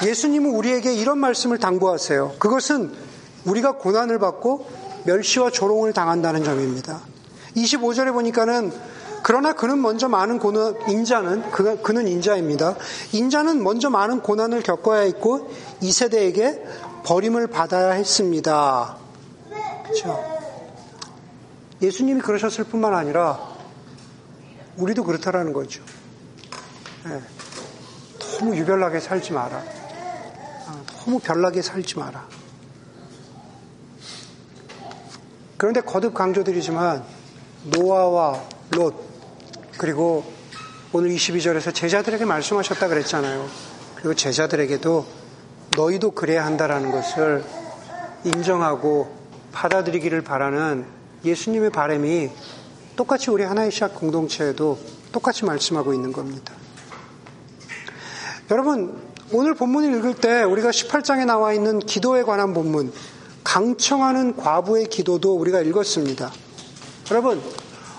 예수님은 0.06 0.50
우리에게 0.50 0.94
이런 0.94 1.18
말씀을 1.18 1.58
당부하세요. 1.58 2.34
그것은 2.38 2.92
우리가 3.44 3.72
고난을 3.72 4.18
받고 4.18 4.68
멸시와 5.04 5.50
조롱을 5.50 5.92
당한다는 5.92 6.44
점입니다. 6.44 7.00
25절에 7.56 8.12
보니까는 8.12 8.72
그러나 9.22 9.54
그는 9.54 9.82
먼저 9.82 10.08
많은 10.08 10.38
고난, 10.38 10.76
인자는, 10.88 11.50
그, 11.50 11.82
그는 11.82 12.06
인자입니다. 12.06 12.76
인자는 13.10 13.60
먼저 13.60 13.90
많은 13.90 14.20
고난을 14.20 14.62
겪어야 14.62 15.00
했고, 15.00 15.50
이 15.80 15.90
세대에게 15.90 16.62
버림을 17.04 17.48
받아야 17.48 17.90
했습니다. 17.90 18.96
그렇죠? 19.82 20.22
예수님이 21.82 22.20
그러셨을 22.20 22.64
뿐만 22.64 22.94
아니라, 22.94 23.40
우리도 24.76 25.02
그렇다라는 25.02 25.52
거죠. 25.52 25.82
네. 27.04 27.20
너무 28.38 28.54
유별나게 28.56 29.00
살지 29.00 29.32
마라. 29.32 29.56
아, 29.56 30.82
너무 31.04 31.18
별나게 31.18 31.62
살지 31.62 31.98
마라. 31.98 32.28
그런데 35.56 35.80
거듭 35.80 36.14
강조드리지만 36.14 37.15
노아와 37.66 38.42
롯 38.70 38.94
그리고 39.78 40.24
오늘 40.92 41.10
22절에서 41.10 41.74
제자들에게 41.74 42.24
말씀하셨다 42.24 42.88
그랬잖아요. 42.88 43.46
그리고 43.96 44.14
제자들에게도 44.14 45.06
너희도 45.76 46.12
그래야 46.12 46.46
한다라는 46.46 46.90
것을 46.90 47.44
인정하고 48.24 49.14
받아들이기를 49.52 50.22
바라는 50.22 50.86
예수님의 51.24 51.70
바람이 51.70 52.30
똑같이 52.94 53.30
우리 53.30 53.42
하나의 53.42 53.70
시작 53.70 53.94
공동체에도 53.94 54.78
똑같이 55.12 55.44
말씀하고 55.44 55.92
있는 55.92 56.12
겁니다. 56.12 56.54
여러분, 58.50 58.96
오늘 59.32 59.54
본문을 59.54 59.98
읽을 59.98 60.14
때 60.14 60.44
우리가 60.44 60.70
18장에 60.70 61.26
나와 61.26 61.52
있는 61.52 61.80
기도에 61.80 62.22
관한 62.22 62.54
본문, 62.54 62.92
강청하는 63.44 64.36
과부의 64.36 64.86
기도도 64.86 65.36
우리가 65.36 65.60
읽었습니다. 65.62 66.32
여러분, 67.10 67.40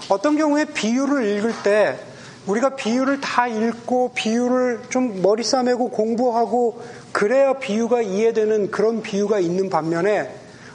어떤 0.09 0.37
경우에 0.37 0.65
비유를 0.65 1.25
읽을 1.37 1.53
때 1.63 1.97
우리가 2.45 2.75
비유를 2.75 3.21
다 3.21 3.47
읽고 3.47 4.11
비유를 4.13 4.83
좀 4.89 5.21
머리 5.21 5.43
싸매고 5.43 5.89
공부하고 5.89 6.81
그래야 7.11 7.53
비유가 7.53 8.01
이해되는 8.01 8.71
그런 8.71 9.01
비유가 9.01 9.39
있는 9.39 9.69
반면에 9.69 10.33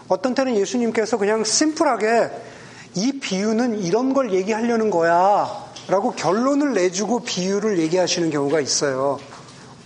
어떤 0.08 0.34
때는 0.34 0.56
예수님께서 0.56 1.16
그냥 1.16 1.44
심플하게 1.44 2.30
이 2.94 3.20
비유는 3.20 3.78
이런 3.78 4.12
걸 4.12 4.32
얘기하려는 4.32 4.90
거야. 4.90 5.48
라고 5.88 6.12
결론을 6.12 6.74
내주고 6.74 7.20
비유를 7.20 7.78
얘기하시는 7.78 8.30
경우가 8.30 8.60
있어요. 8.60 9.18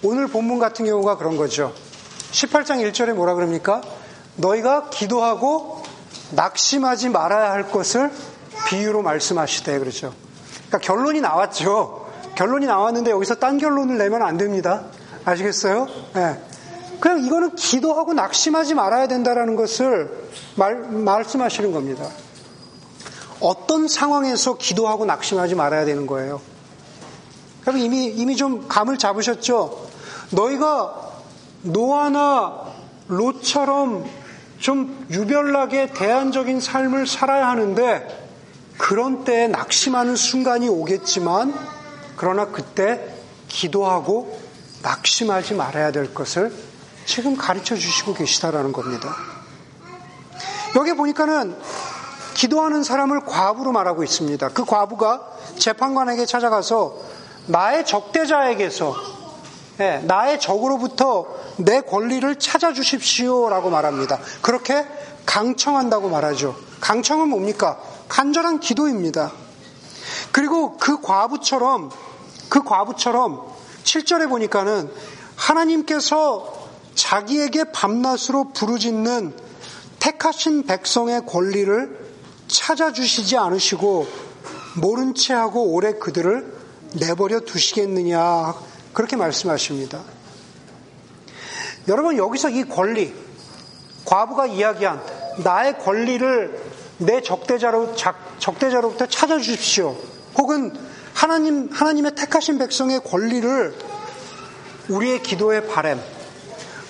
오늘 0.03 0.27
본문 0.27 0.59
같은 0.59 0.85
경우가 0.85 1.17
그런 1.17 1.37
거죠. 1.37 1.73
18장 2.33 2.83
1절에 2.91 3.15
뭐라 3.15 3.35
그럽니까? 3.35 3.81
너희가 4.37 4.91
기도하고 4.91 5.83
낙심하지 6.33 7.09
말아야 7.09 7.53
할 7.53 7.71
것을 7.71 8.11
비유로 8.69 9.03
말씀하시되 9.03 9.79
그렇죠. 9.79 10.13
그러니까 10.69 10.79
결론이 10.79 11.21
나왔죠. 11.21 12.07
결론이 12.35 12.67
나왔는데 12.67 13.11
여기서 13.11 13.37
딴 13.37 13.59
결론을 13.59 13.99
내면 13.99 14.23
안 14.23 14.37
됩니다. 14.37 14.85
아시겠어요? 15.25 15.87
네. 16.15 16.41
그냥 17.01 17.25
이거는 17.25 17.55
기도하고 17.55 18.15
낙심하지 18.15 18.75
말아야 18.75 19.07
된다라는 19.09 19.57
것을 19.57 20.11
말, 20.55 20.77
말씀하시는 20.77 21.73
겁니다. 21.73 22.09
어떤 23.41 23.87
상황에서 23.87 24.57
기도하고 24.57 25.05
낙심하지 25.05 25.55
말아야 25.55 25.85
되는 25.85 26.07
거예요. 26.07 26.41
그럼 27.63 27.79
이미, 27.79 28.07
이미 28.07 28.37
좀 28.37 28.67
감을 28.69 28.97
잡으셨죠? 28.97 29.87
너희가 30.31 31.13
노아나 31.63 32.67
롯처럼 33.09 34.05
좀 34.59 35.07
유별나게 35.11 35.89
대안적인 35.93 36.61
삶을 36.61 37.07
살아야 37.07 37.49
하는데 37.49 38.26
그런 38.79 39.25
때에 39.25 39.49
낙심하는 39.49 40.17
순간이 40.17 40.69
오겠지만 40.69 41.55
그러나 42.17 42.47
그때 42.47 43.15
기도하고 43.49 44.39
낙심하지 44.83 45.55
말아야 45.55 45.93
될 45.93 46.15
것을 46.15 46.53
지금 47.05 47.37
가르쳐 47.37 47.77
주시고 47.77 48.15
계시다라는 48.15 48.73
겁니다. 48.73 49.15
여기 50.77 50.93
보니까는 50.93 51.57
기도하는 52.35 52.83
사람을 52.83 53.21
과부로 53.21 53.73
말하고 53.73 54.05
있습니다. 54.05 54.49
그 54.51 54.65
과부가 54.65 55.27
재판관에게 55.59 56.27
찾아가서 56.27 56.97
나의 57.47 57.87
적대자에게서 57.87 58.95
네, 59.79 60.01
나의 60.01 60.41
적으로부터 60.41 61.27
내 61.57 61.81
권리를 61.81 62.39
찾아주십시오라고 62.39 63.71
말합니다. 63.71 64.19
그렇게 64.43 64.87
강청한다고 65.25 66.09
말하죠. 66.09 66.57
강청은 66.81 67.29
뭡니까? 67.29 67.79
간절한 68.09 68.61
기도입니다. 68.61 69.33
그리고 70.33 70.77
그 70.77 71.01
과부처럼 71.01 71.91
그 72.49 72.63
과부처럼 72.63 73.43
7절에 73.85 74.29
보니까는 74.29 74.91
하나님께서 75.37 76.69
자기에게 76.95 77.73
밤낮으로 77.73 78.53
부르짖는 78.53 79.35
택하신 79.99 80.65
백성의 80.65 81.27
권리를 81.27 82.07
찾아주시지 82.49 83.37
않으시고 83.37 84.07
모른 84.77 85.15
채 85.15 85.35
하고 85.35 85.73
오래 85.73 85.93
그들을 85.95 86.55
내버려 86.95 87.41
두시겠느냐 87.41 88.55
그렇게 88.93 89.17
말씀하십니다. 89.17 90.01
여러분 91.89 92.17
여기서 92.17 92.51
이 92.51 92.65
권리 92.65 93.15
과부가 94.05 94.47
이야기한 94.47 95.03
나의 95.45 95.79
권리를 95.79 96.63
내 96.99 97.21
적대자로 97.21 97.95
적대자로부터 98.39 99.07
찾아 99.07 99.39
주십시오. 99.39 99.97
혹은 100.39 100.73
하나님 101.13 101.71
하나님의 101.73 102.15
택하신 102.15 102.59
백성의 102.59 103.01
권리를 103.05 103.75
우리의 104.89 105.23
기도의 105.23 105.67
바램, 105.69 106.01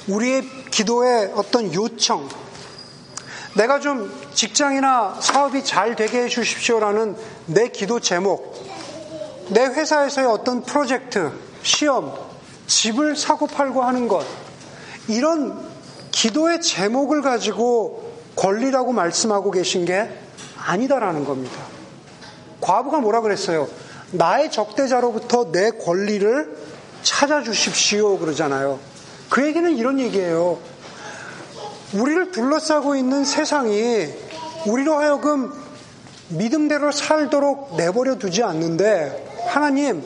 우리의 0.09 0.43
기도의 0.71 1.33
어떤 1.35 1.73
요청, 1.73 2.29
내가 3.55 3.81
좀 3.81 4.13
직장이나 4.35 5.19
사업이 5.21 5.65
잘 5.65 5.97
되게 5.97 6.25
해 6.25 6.29
주십시오라는 6.29 7.17
내 7.47 7.69
기도 7.69 8.01
제목, 8.01 8.55
내 9.49 9.65
회사에서의 9.65 10.27
어떤 10.27 10.63
프로젝트, 10.63 11.33
시험, 11.63 12.13
집을 12.67 13.17
사고 13.17 13.47
팔고 13.47 13.83
하는 13.83 14.09
것, 14.09 14.27
이런 15.09 15.59
기도의 16.11 16.61
제목을 16.61 17.23
가지고 17.23 18.06
권리라고 18.37 18.93
말씀하고 18.93 19.51
계신 19.51 19.85
게 19.85 20.09
아니다라는 20.67 21.25
겁니다. 21.25 21.57
과부가 22.61 22.99
뭐라 23.01 23.21
그랬어요? 23.21 23.69
나의 24.13 24.51
적대자로부터 24.51 25.51
내 25.51 25.71
권리를 25.71 26.57
찾아주십시오 27.03 28.19
그러잖아요. 28.19 28.79
그 29.31 29.45
얘기는 29.47 29.77
이런 29.77 29.99
얘기예요. 29.99 30.59
우리를 31.95 32.31
둘러싸고 32.33 32.97
있는 32.97 33.25
세상이 33.25 34.09
우리로 34.67 34.95
하여금 34.95 35.53
믿음대로 36.29 36.91
살도록 36.91 37.77
내버려 37.77 38.17
두지 38.17 38.43
않는데 38.43 39.45
하나님 39.47 40.03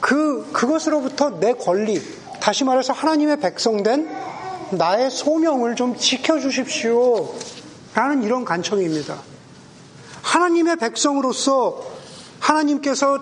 그 0.00 0.48
그것으로부터 0.52 1.40
내 1.40 1.52
권리 1.54 2.00
다시 2.40 2.62
말해서 2.64 2.92
하나님의 2.92 3.38
백성된 3.38 4.08
나의 4.76 5.10
소명을 5.10 5.76
좀 5.76 5.96
지켜 5.96 6.38
주십시오. 6.38 7.34
라는 7.94 8.22
이런 8.22 8.44
간청입니다. 8.44 9.18
하나님의 10.22 10.76
백성으로서 10.76 11.84
하나님께서 12.40 13.18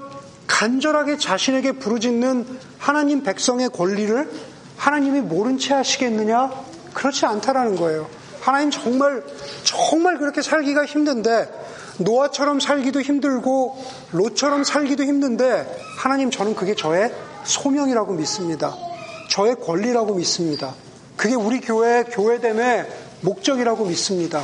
간절하게 0.47 1.19
자신에게 1.19 1.73
부르짖는 1.73 2.47
하나님 2.79 3.23
백성의 3.23 3.71
권리를 3.71 4.31
하나님이 4.77 5.21
모른 5.21 5.59
채 5.59 5.75
하시겠느냐? 5.75 6.51
그렇지 6.95 7.27
않다라는 7.27 7.77
거예요. 7.77 8.09
하나님 8.41 8.71
정말 8.71 9.23
정말 9.63 10.19
그렇게 10.19 10.43
살기가 10.43 10.85
힘든데 10.85 11.49
노아처럼 11.99 12.59
살기도 12.61 13.01
힘들고 13.01 13.79
롯처럼 14.13 14.65
살기도 14.65 15.05
힘든데 15.05 15.79
하나님 15.99 16.31
저는 16.31 16.55
그게 16.57 16.75
저의 16.75 17.13
소명이라고 17.45 18.15
믿습니다. 18.15 18.75
저의 19.29 19.57
권리라고 19.57 20.15
믿습니다. 20.15 20.75
그게 21.23 21.37
우리 21.37 21.61
교회 21.61 22.03
교회됨의 22.03 22.85
목적이라고 23.21 23.85
믿습니다. 23.85 24.43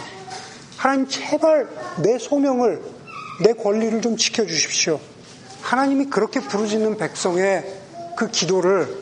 하나님 0.76 1.08
제발 1.08 1.68
내 2.04 2.20
소명을 2.20 2.80
내 3.42 3.52
권리를 3.52 4.00
좀 4.00 4.16
지켜 4.16 4.46
주십시오. 4.46 5.00
하나님이 5.60 6.04
그렇게 6.04 6.38
부르짖는 6.38 6.96
백성의 6.96 7.80
그 8.16 8.30
기도를 8.30 8.96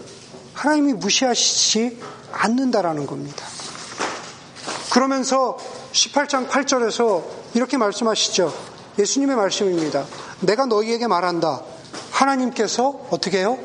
하나님이 0.54 0.94
무시하시지 0.94 2.00
않는다라는 2.32 3.06
겁니다. 3.06 3.44
그러면서 4.90 5.58
18장 5.92 6.48
8절에서 6.48 7.24
이렇게 7.52 7.76
말씀하시죠. 7.76 8.54
예수님의 8.98 9.36
말씀입니다. 9.36 10.06
내가 10.40 10.64
너희에게 10.64 11.08
말한다. 11.08 11.60
하나님께서 12.10 13.06
어떻게 13.10 13.40
해요? 13.40 13.58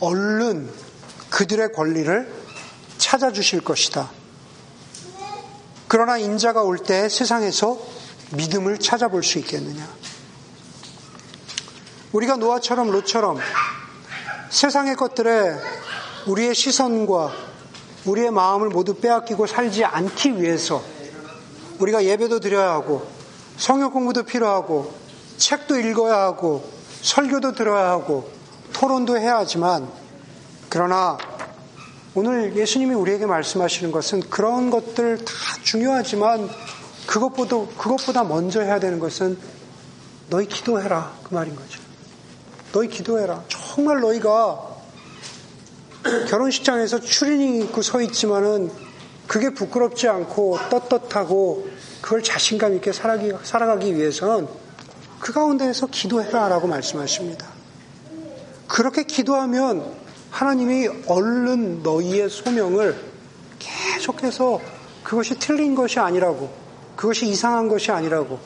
얼른 0.00 0.68
그들의 1.30 1.72
권리를 1.72 2.43
찾아주실 2.98 3.62
것이다. 3.62 4.10
그러나 5.88 6.18
인자가 6.18 6.62
올 6.62 6.78
때 6.78 7.08
세상에서 7.08 7.78
믿음을 8.32 8.78
찾아볼 8.78 9.22
수 9.22 9.38
있겠느냐? 9.38 9.86
우리가 12.12 12.36
노아처럼 12.36 12.90
롯처럼 12.90 13.38
세상의 14.50 14.96
것들에 14.96 15.54
우리의 16.26 16.54
시선과 16.54 17.32
우리의 18.06 18.30
마음을 18.30 18.68
모두 18.68 18.94
빼앗기고 18.94 19.46
살지 19.46 19.84
않기 19.84 20.40
위해서 20.40 20.82
우리가 21.78 22.04
예배도 22.04 22.40
드려야 22.40 22.70
하고 22.70 23.06
성역 23.56 23.92
공부도 23.92 24.22
필요하고 24.24 24.94
책도 25.36 25.78
읽어야 25.80 26.16
하고 26.22 26.68
설교도 27.02 27.52
들어야 27.52 27.90
하고 27.90 28.30
토론도 28.72 29.18
해야 29.18 29.38
하지만 29.38 29.88
그러나 30.68 31.18
오늘 32.16 32.54
예수님이 32.54 32.94
우리에게 32.94 33.26
말씀하시는 33.26 33.90
것은 33.90 34.20
그런 34.30 34.70
것들 34.70 35.24
다 35.24 35.32
중요하지만 35.64 36.48
그것보다 37.06 37.56
그것보다 37.76 38.22
먼저 38.22 38.60
해야 38.60 38.78
되는 38.78 39.00
것은 39.00 39.36
너희 40.30 40.46
기도해라 40.46 41.12
그 41.24 41.34
말인 41.34 41.56
거죠. 41.56 41.80
너희 42.72 42.88
기도해라. 42.88 43.42
정말 43.48 44.00
너희가 44.00 44.76
결혼식장에서 46.28 47.00
추리닝 47.00 47.62
입고 47.62 47.82
서 47.82 48.00
있지만은 48.00 48.70
그게 49.26 49.52
부끄럽지 49.52 50.06
않고 50.08 50.58
떳떳하고 50.70 51.68
그걸 52.00 52.22
자신감 52.22 52.74
있게 52.76 52.92
살아가기, 52.92 53.32
살아가기 53.42 53.96
위해서는 53.96 54.46
그 55.18 55.32
가운데에서 55.32 55.86
기도해라 55.86 56.48
라고 56.48 56.68
말씀하십니다. 56.68 57.46
그렇게 58.68 59.02
기도하면 59.02 60.03
하나님이 60.34 60.88
얼른 61.06 61.84
너희의 61.84 62.28
소명을 62.28 63.00
계속해서 63.60 64.60
그것이 65.04 65.38
틀린 65.38 65.76
것이 65.76 66.00
아니라고, 66.00 66.52
그것이 66.96 67.28
이상한 67.28 67.68
것이 67.68 67.92
아니라고, 67.92 68.40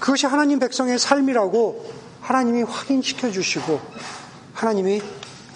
그것이 0.00 0.24
하나님 0.24 0.58
백성의 0.58 0.98
삶이라고 0.98 1.84
하나님이 2.22 2.62
확인시켜 2.62 3.30
주시고, 3.30 3.78
하나님이 4.54 5.02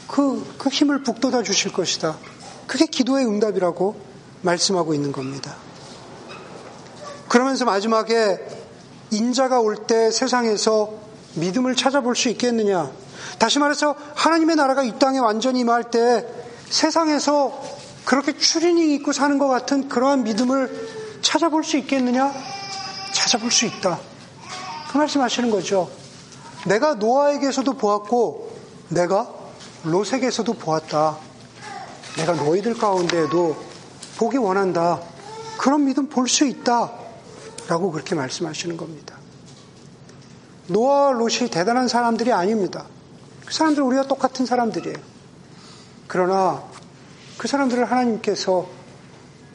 그, 0.07 0.45
그 0.59 0.69
힘을 0.69 1.03
북돋아 1.03 1.43
주실 1.43 1.73
것이다. 1.73 2.19
그게 2.67 2.85
기도의 2.85 3.25
응답이라고 3.25 3.99
말씀하고 4.43 4.93
있는 4.93 5.11
겁니다. 5.11 5.57
그러면서 7.29 7.65
마지막에 7.65 8.39
인자가 9.11 9.61
올 9.61 9.87
때 9.87 10.11
세상에서 10.11 10.93
믿음을 11.37 11.75
찾아볼 11.77 12.15
수 12.15 12.29
있겠느냐? 12.29 12.91
다시 13.39 13.59
말해서 13.59 13.95
하나님의 14.15 14.57
나라가 14.57 14.83
이 14.83 14.99
땅에 14.99 15.19
완전히 15.19 15.61
임할 15.61 15.91
때 15.91 16.27
세상에서 16.69 17.61
그렇게 18.05 18.37
추리닝 18.37 18.91
입고 18.91 19.13
사는 19.13 19.39
것 19.39 19.49
같은 19.49 19.89
그러한 19.89 20.25
믿음을 20.25 21.19
찾아볼 21.23 21.65
수 21.65 21.77
있겠느냐? 21.77 22.33
찾아볼 23.13 23.51
수 23.51 23.67
있다. 23.67 23.99
그 24.91 24.97
말씀 24.97 25.21
하시는 25.21 25.51
거죠. 25.51 25.91
내가 26.67 26.95
노아에게서도 26.95 27.75
보았고 27.75 28.51
내가 28.89 29.29
롯에게서도 29.85 30.53
보았다. 30.55 31.19
내가 32.17 32.33
너희들 32.33 32.75
가운데에도 32.75 33.57
보기 34.17 34.39
원한다. 34.39 35.01
그런 35.59 35.85
믿음 35.85 36.09
볼 36.09 36.29
수 36.29 36.45
있다. 36.47 36.93
라고 37.69 37.93
그렇게 37.93 38.15
말씀하시는 38.15 38.77
겁니다. 38.77 39.17
노아와 40.69 41.13
롯이 41.13 41.51
대단한 41.51 41.89
사람들이 41.89 42.33
아닙니다. 42.33 42.87
그 43.49 43.55
사람들 43.55 43.83
우리가 43.83 44.03
똑같은 44.03 44.45
사람들이에요. 44.45 44.95
그러나 46.07 46.63
그 47.39 47.49
사람들을 47.49 47.83
하나님께서 47.91 48.69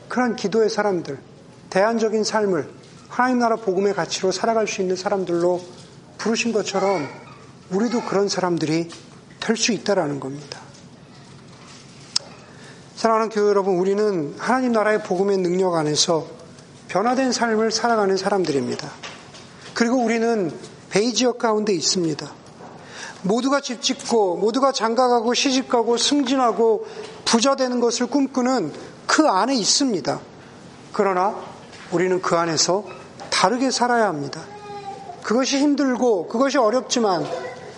그런 0.08 0.36
기도의 0.36 0.72
사람들, 0.72 1.20
대안적인 1.70 2.24
삶을 2.24 2.72
하나님 3.08 3.38
나라 3.38 3.56
복음의 3.56 3.94
가치로 3.94 4.32
살아갈 4.32 4.68
수 4.68 4.82
있는 4.82 4.96
사람들로 4.96 5.62
부르신 6.18 6.54
것처럼 6.54 7.08
우리도 7.70 8.02
그런 8.06 8.30
사람들이 8.30 8.90
될 9.40 9.56
수 9.56 9.72
있다라는 9.72 10.20
겁니다. 10.20 10.60
사랑하는 12.96 13.30
교회 13.30 13.48
여러분, 13.48 13.76
우리는 13.76 14.34
하나님 14.40 14.72
나라의 14.72 15.04
복음의 15.04 15.38
능력 15.38 15.76
안에서 15.76 16.26
변화된 16.88 17.32
삶을 17.32 17.70
살아가는 17.70 18.18
사람들입니다. 18.18 18.90
그리고 19.76 19.98
우리는 19.98 20.52
베이 20.90 21.14
지역 21.14 21.38
가운데 21.38 21.74
있습니다. 21.74 22.43
모두가 23.24 23.62
집 23.62 23.82
짓고, 23.82 24.38
모두가 24.38 24.72
장가가고, 24.72 25.34
시집가고, 25.34 25.98
승진하고, 25.98 26.86
부자 27.26 27.56
되는 27.56 27.80
것을 27.80 28.08
꿈꾸는 28.08 28.72
그 29.08 29.28
안에 29.28 29.56
있습니다. 29.56 30.20
그러나 30.92 31.36
우리는 31.92 32.22
그 32.22 32.36
안에서 32.36 32.84
다르게 33.30 33.72
살아야 33.72 34.08
합니다. 34.08 34.42
그것이 35.24 35.58
힘들고, 35.58 36.28
그것이 36.28 36.58
어렵지만, 36.58 37.26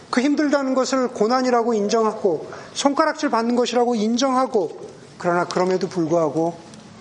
그 0.10 0.22
힘들다는 0.22 0.74
것을 0.74 1.10
고난이라고 1.10 1.74
인정하고, 1.74 2.48
손가락질 2.74 3.30
받는 3.30 3.56
것이라고 3.56 3.96
인정하고, 3.96 4.86
그러나 5.18 5.46
그럼에도 5.46 5.88
불구하고 5.88 6.58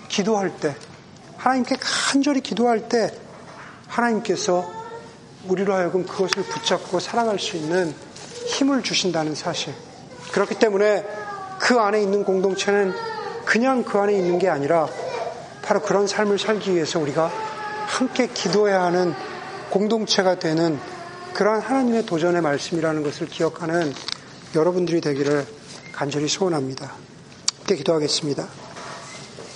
기도할 0.07 0.55
때, 0.57 0.75
하나님께 1.37 1.77
간절히 1.79 2.41
기도할 2.41 2.87
때, 2.89 3.11
하나님께서 3.87 4.65
우리로 5.47 5.73
하여금 5.73 6.05
그것을 6.05 6.43
붙잡고 6.43 6.99
살아갈 6.99 7.39
수 7.39 7.55
있는 7.57 7.93
힘을 8.45 8.83
주신다는 8.83 9.35
사실. 9.35 9.73
그렇기 10.31 10.55
때문에 10.55 11.05
그 11.59 11.79
안에 11.79 12.01
있는 12.01 12.23
공동체는 12.23 12.93
그냥 13.45 13.83
그 13.83 13.97
안에 13.97 14.13
있는 14.13 14.39
게 14.39 14.49
아니라 14.49 14.87
바로 15.61 15.81
그런 15.81 16.07
삶을 16.07 16.37
살기 16.39 16.73
위해서 16.73 16.99
우리가 16.99 17.31
함께 17.87 18.27
기도해야 18.27 18.83
하는 18.83 19.13
공동체가 19.69 20.35
되는 20.39 20.79
그러한 21.33 21.61
하나님의 21.61 22.05
도전의 22.05 22.41
말씀이라는 22.41 23.03
것을 23.03 23.27
기억하는 23.27 23.93
여러분들이 24.55 25.01
되기를 25.01 25.45
간절히 25.91 26.27
소원합니다. 26.27 26.93
함께 27.57 27.75
기도하겠습니다. 27.75 28.64